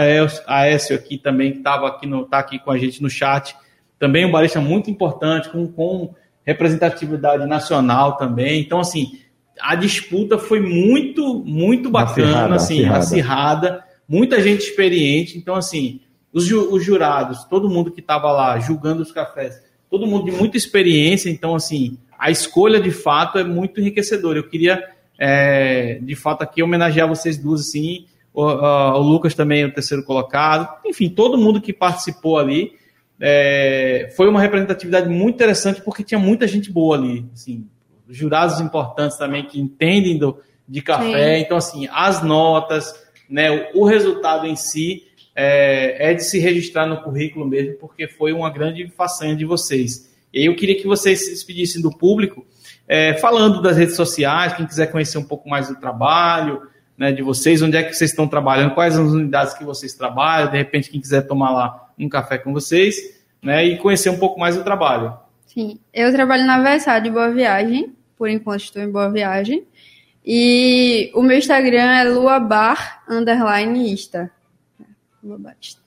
Aécio, 0.48 0.96
aqui 0.96 1.20
também, 1.20 1.52
que 1.52 1.58
estava 1.60 1.88
aqui, 1.88 2.08
no, 2.08 2.26
tá 2.26 2.40
aqui 2.40 2.58
com 2.58 2.72
a 2.72 2.80
gente 2.80 3.00
no 3.04 3.08
chat, 3.12 3.56
também 4.00 4.26
um 4.26 4.32
barista 4.32 4.60
muito 4.60 4.90
importante, 4.90 5.50
com, 5.50 5.68
com 5.68 6.16
representatividade 6.44 7.46
nacional 7.46 8.18
também. 8.18 8.60
Então, 8.60 8.80
assim, 8.80 9.20
a 9.62 9.76
disputa 9.76 10.40
foi 10.40 10.60
muito, 10.60 11.44
muito 11.46 11.92
bacana, 11.92 12.56
Acirrada, 12.56 12.56
assim, 12.56 12.80
acirrada. 12.80 12.98
acirrada, 12.98 13.84
muita 14.10 14.42
gente 14.42 14.62
experiente. 14.62 15.38
Então, 15.38 15.54
assim, 15.54 16.02
os, 16.34 16.52
os 16.52 16.84
jurados, 16.84 17.44
todo 17.44 17.70
mundo 17.70 17.92
que 17.92 18.00
estava 18.00 18.32
lá 18.32 18.58
julgando 18.58 19.04
os 19.04 19.12
cafés, 19.12 19.62
todo 19.92 20.08
mundo 20.08 20.26
de 20.26 20.32
muita 20.32 20.58
experiência. 20.58 21.30
Então, 21.30 21.54
assim, 21.54 22.00
a 22.18 22.32
escolha 22.32 22.80
de 22.82 22.90
fato 22.90 23.38
é 23.38 23.44
muito 23.44 23.80
enriquecedora. 23.80 24.40
Eu 24.40 24.50
queria, 24.50 24.84
é, 25.20 26.00
de 26.02 26.16
fato, 26.16 26.42
aqui 26.42 26.64
homenagear 26.64 27.08
vocês 27.08 27.38
duas, 27.38 27.62
assim. 27.62 28.08
O, 28.36 28.44
a- 28.48 28.98
o 28.98 29.02
Lucas 29.02 29.34
também 29.34 29.62
é 29.62 29.66
o 29.66 29.74
terceiro 29.74 30.04
colocado. 30.04 30.68
Enfim, 30.86 31.10
todo 31.10 31.38
mundo 31.38 31.62
que 31.62 31.72
participou 31.74 32.38
ali. 32.38 32.74
é, 33.20 34.12
foi 34.16 34.28
uma 34.28 34.42
representatividade 34.42 35.08
muito 35.10 35.36
interessante 35.36 35.82
porque 35.82 36.04
tinha 36.04 36.20
muita 36.20 36.48
gente 36.48 36.72
boa 36.72 36.98
ali. 36.98 37.26
Assim, 37.34 37.66
jurados 38.10 38.60
importantes 38.60 39.18
também 39.18 39.46
que 39.46 39.60
entendem 39.60 40.18
do, 40.18 40.38
de 40.68 40.82
café. 40.82 41.40
Então, 41.40 41.58
assim, 41.58 41.88
as 41.92 42.22
notas, 42.24 42.94
né, 43.30 43.70
o, 43.74 43.82
o 43.82 43.86
resultado 43.86 44.46
em 44.46 44.56
si 44.56 45.04
é, 45.36 46.12
é 46.12 46.14
de 46.14 46.24
se 46.24 46.40
registrar 46.40 46.86
no 46.86 47.02
currículo 47.02 47.48
mesmo, 47.48 47.76
porque 47.80 48.08
foi 48.08 48.32
uma 48.34 48.50
grande 48.50 48.88
façanha 48.90 49.36
de 49.36 49.46
vocês. 49.46 50.14
E 50.34 50.40
aí 50.40 50.46
eu 50.46 50.56
queria 50.56 50.76
que 50.76 50.86
vocês 50.86 51.26
se 51.26 51.32
despedissem 51.32 51.82
do 51.82 51.90
público, 51.98 52.46
é, 52.88 53.14
falando 53.16 53.62
das 53.62 53.78
redes 53.78 53.96
sociais, 53.96 54.54
quem 54.54 54.66
quiser 54.68 54.88
conhecer 54.92 55.18
um 55.18 55.24
pouco 55.24 55.50
mais 55.50 55.68
do 55.70 55.76
trabalho 55.80 56.62
né, 56.98 57.12
de 57.12 57.22
vocês, 57.22 57.62
onde 57.62 57.76
é 57.78 57.84
que 57.84 57.94
vocês 57.94 58.12
estão 58.12 58.28
trabalhando, 58.28 58.74
quais 58.74 58.98
as 58.98 59.10
unidades 59.12 59.54
que 59.54 59.64
vocês 59.64 59.94
trabalham, 59.94 60.50
de 60.52 60.58
repente 60.58 60.90
quem 60.90 61.02
quiser 61.02 61.22
tomar 61.24 61.52
lá 61.52 61.90
um 62.00 62.08
café 62.10 62.38
com 62.38 62.54
vocês, 62.54 62.96
né, 63.42 63.66
e 63.66 63.78
conhecer 63.78 64.10
um 64.10 64.18
pouco 64.18 64.40
mais 64.40 64.56
do 64.56 64.64
trabalho. 64.64 65.14
Sim, 65.46 65.80
eu 65.94 66.12
trabalho 66.12 66.46
na 66.46 66.62
Versátil 66.62 67.04
de 67.04 67.10
Boa 67.12 67.30
Viagem, 67.32 67.94
por 68.18 68.30
enquanto 68.30 68.62
estou 68.62 68.82
em 68.82 68.90
Boa 68.92 69.10
Viagem. 69.10 69.64
E 70.26 71.12
o 71.14 71.22
meu 71.22 71.38
Instagram 71.38 71.92
é 71.98 72.04
luabar, 72.04 73.04
underline, 73.08 73.94
ista. 73.94 74.32
Lua 75.24 75.38
Batista. 75.38 75.82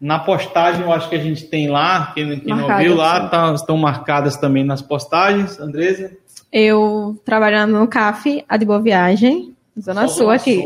Na 0.00 0.18
postagem, 0.18 0.82
eu 0.82 0.92
acho 0.92 1.08
que 1.08 1.14
a 1.14 1.20
gente 1.20 1.46
tem 1.46 1.70
lá, 1.70 2.12
quem, 2.14 2.38
quem 2.40 2.54
não 2.54 2.76
viu 2.76 2.94
lá, 2.94 3.28
tá- 3.28 3.54
estão 3.54 3.76
marcadas 3.78 4.36
também 4.36 4.62
nas 4.64 4.82
postagens, 4.82 5.58
Andresa. 5.58 6.10
Eu 6.52 7.20
trabalhando 7.24 7.78
no 7.78 7.88
CAF, 7.88 8.44
a 8.46 8.56
de 8.58 8.66
Boa 8.66 8.80
Viagem, 8.80 9.55
Zona 9.78 10.08
Só 10.08 10.14
Sul 10.14 10.30
aqui. 10.30 10.64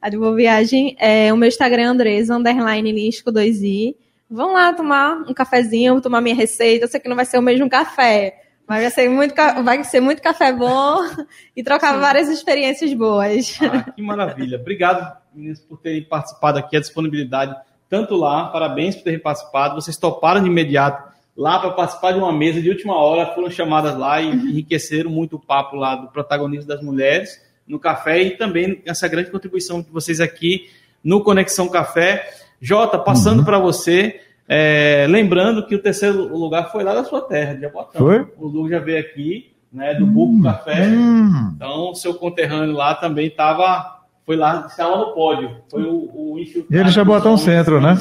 A 0.00 0.10
de 0.10 0.18
Boa 0.18 0.34
Viagem. 0.36 0.94
É, 0.98 1.32
o 1.32 1.36
meu 1.36 1.48
Instagram 1.48 1.82
é 1.82 1.86
Andresa, 1.86 2.36
underline 2.36 2.92
Lisco 2.92 3.32
2i. 3.32 3.96
Vão 4.28 4.52
lá 4.52 4.72
tomar 4.72 5.16
um 5.28 5.32
cafezinho, 5.32 6.00
tomar 6.00 6.20
minha 6.20 6.34
receita. 6.34 6.84
Eu 6.84 6.88
sei 6.88 7.00
que 7.00 7.08
não 7.08 7.16
vai 7.16 7.24
ser 7.24 7.38
o 7.38 7.42
mesmo 7.42 7.70
café, 7.70 8.38
mas 8.68 8.82
vai 8.82 8.90
ser 8.90 9.08
muito, 9.08 9.34
vai 9.64 9.82
ser 9.84 10.00
muito 10.00 10.20
café 10.20 10.52
bom 10.52 10.98
e 11.56 11.62
trocar 11.62 11.98
várias 11.98 12.28
experiências 12.28 12.92
boas. 12.92 13.58
Ah, 13.62 13.90
que 13.90 14.02
maravilha. 14.02 14.58
Obrigado, 14.58 15.16
meninas, 15.34 15.60
por 15.60 15.78
terem 15.78 16.04
participado 16.04 16.58
aqui, 16.58 16.76
a 16.76 16.80
disponibilidade, 16.80 17.56
tanto 17.88 18.14
lá, 18.14 18.48
parabéns 18.48 18.96
por 18.96 19.04
terem 19.04 19.20
participado. 19.20 19.74
Vocês 19.76 19.96
toparam 19.96 20.42
de 20.42 20.48
imediato 20.48 21.13
lá 21.36 21.58
para 21.58 21.70
participar 21.70 22.12
de 22.12 22.18
uma 22.18 22.32
mesa 22.32 22.60
de 22.60 22.68
última 22.68 22.96
hora, 22.96 23.34
foram 23.34 23.50
chamadas 23.50 23.96
lá 23.96 24.20
e 24.20 24.28
enriqueceram 24.28 25.10
muito 25.10 25.36
o 25.36 25.40
papo 25.40 25.76
lá 25.76 25.96
do 25.96 26.08
protagonismo 26.08 26.68
das 26.68 26.82
mulheres 26.82 27.42
no 27.66 27.78
café 27.78 28.22
e 28.22 28.36
também 28.36 28.82
essa 28.84 29.08
grande 29.08 29.30
contribuição 29.30 29.80
de 29.80 29.90
vocês 29.90 30.20
aqui 30.20 30.68
no 31.02 31.22
Conexão 31.22 31.68
Café. 31.68 32.28
Jota, 32.60 32.98
passando 32.98 33.44
para 33.44 33.58
você, 33.58 34.20
é, 34.48 35.06
lembrando 35.08 35.66
que 35.66 35.74
o 35.74 35.82
terceiro 35.82 36.36
lugar 36.36 36.70
foi 36.70 36.84
lá 36.84 36.94
da 36.94 37.04
sua 37.04 37.20
terra, 37.22 37.54
de 37.54 37.62
Jabotão. 37.62 38.00
Foi? 38.00 38.26
O 38.38 38.46
Lu 38.46 38.68
já 38.68 38.78
veio 38.78 39.00
aqui, 39.00 39.52
né, 39.72 39.94
do 39.94 40.06
Buco 40.06 40.42
Café. 40.42 40.86
Hum. 40.86 41.52
Então, 41.56 41.90
o 41.90 41.94
seu 41.94 42.14
conterrâneo 42.14 42.74
lá 42.74 42.94
também 42.94 43.26
estava. 43.26 43.92
Foi 44.24 44.36
lá, 44.36 44.66
estava 44.66 44.96
no 44.96 45.12
pódio. 45.12 45.58
Foi 45.70 45.82
o, 45.82 46.10
o 46.14 46.24
ele 46.70 46.88
já 46.90 47.04
botou 47.04 47.32
um 47.32 47.36
centro, 47.36 47.80
né? 47.80 47.96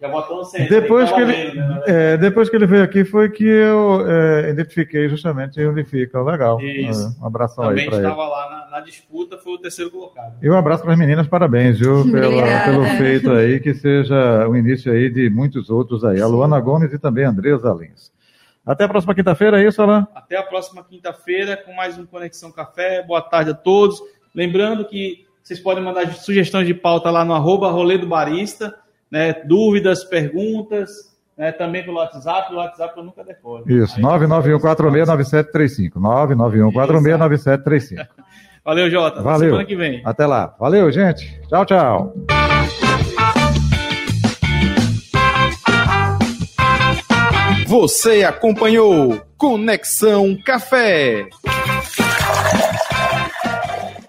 Já 0.00 0.08
botou 0.08 0.38
no 0.38 0.44
centro. 0.44 0.68
Depois 0.80 1.12
que, 1.12 1.20
ele, 1.20 1.54
né, 1.60 1.82
é, 1.86 2.16
depois 2.16 2.48
que 2.48 2.56
ele 2.56 2.66
veio 2.66 2.82
aqui 2.82 3.04
foi 3.04 3.28
que 3.28 3.44
eu 3.44 4.02
é, 4.08 4.48
identifiquei 4.50 5.08
justamente 5.10 5.62
onde 5.66 5.84
fica. 5.84 6.22
Legal. 6.22 6.58
Isso. 6.60 7.14
É, 7.18 7.22
um 7.22 7.26
abração 7.26 7.64
Também 7.64 7.82
aí 7.84 7.88
ele. 7.94 7.96
estava 7.96 8.26
lá 8.26 8.50
na, 8.70 8.78
na 8.78 8.80
disputa, 8.80 9.36
foi 9.36 9.52
o 9.52 9.58
terceiro 9.58 9.90
colocado. 9.90 10.36
E 10.42 10.48
um 10.48 10.56
abraço 10.56 10.82
para 10.84 10.94
as 10.94 10.98
meninas, 10.98 11.28
parabéns, 11.28 11.78
viu, 11.78 12.10
pela- 12.10 12.64
pelo 12.64 12.84
feito 12.96 13.30
aí, 13.30 13.60
que 13.60 13.74
seja 13.74 14.48
o 14.48 14.56
início 14.56 14.90
aí 14.90 15.10
de 15.10 15.28
muitos 15.28 15.68
outros 15.68 16.02
aí. 16.02 16.18
A 16.20 16.26
Luana 16.26 16.58
Gomes 16.60 16.92
e 16.94 16.98
também 16.98 17.26
a 17.26 17.28
Andresa 17.30 17.70
Lins. 17.78 18.10
Até 18.64 18.84
a 18.84 18.88
próxima 18.88 19.14
quinta-feira, 19.14 19.60
é 19.62 19.66
isso, 19.66 19.82
Alain? 19.82 20.06
Até 20.14 20.36
a 20.36 20.42
próxima 20.42 20.82
quinta-feira 20.82 21.56
com 21.58 21.74
mais 21.74 21.98
um 21.98 22.06
Conexão 22.06 22.50
Café. 22.50 23.02
Boa 23.02 23.20
tarde 23.20 23.50
a 23.50 23.54
todos. 23.54 24.00
Lembrando 24.34 24.84
que 24.86 25.26
vocês 25.42 25.58
podem 25.60 25.82
mandar 25.84 26.06
sugestões 26.14 26.66
de 26.66 26.72
pauta 26.74 27.10
lá 27.10 27.24
no 27.24 27.34
arroba 27.34 27.70
rolê 27.70 27.98
do 27.98 28.06
barista, 28.06 28.74
né? 29.10 29.34
Dúvidas, 29.44 30.04
perguntas, 30.04 30.90
né? 31.36 31.52
também 31.52 31.84
pelo 31.84 31.96
WhatsApp. 31.96 32.52
O 32.52 32.56
WhatsApp 32.56 32.94
eu 32.96 33.04
nunca 33.04 33.24
decoro. 33.24 33.64
Isso, 33.70 33.96
Aí- 33.96 34.02
991469735. 34.02 35.98
991469735. 35.98 38.06
Valeu, 38.64 38.90
Jota. 38.90 39.22
Valeu. 39.22 39.50
Semana 39.50 39.64
que 39.64 39.74
vem. 39.74 40.02
Até 40.04 40.26
lá. 40.26 40.54
Valeu, 40.58 40.90
gente. 40.92 41.40
Tchau, 41.48 41.64
tchau. 41.64 42.12
Você 47.66 48.24
acompanhou 48.24 49.20
Conexão 49.38 50.36
Café. 50.44 51.26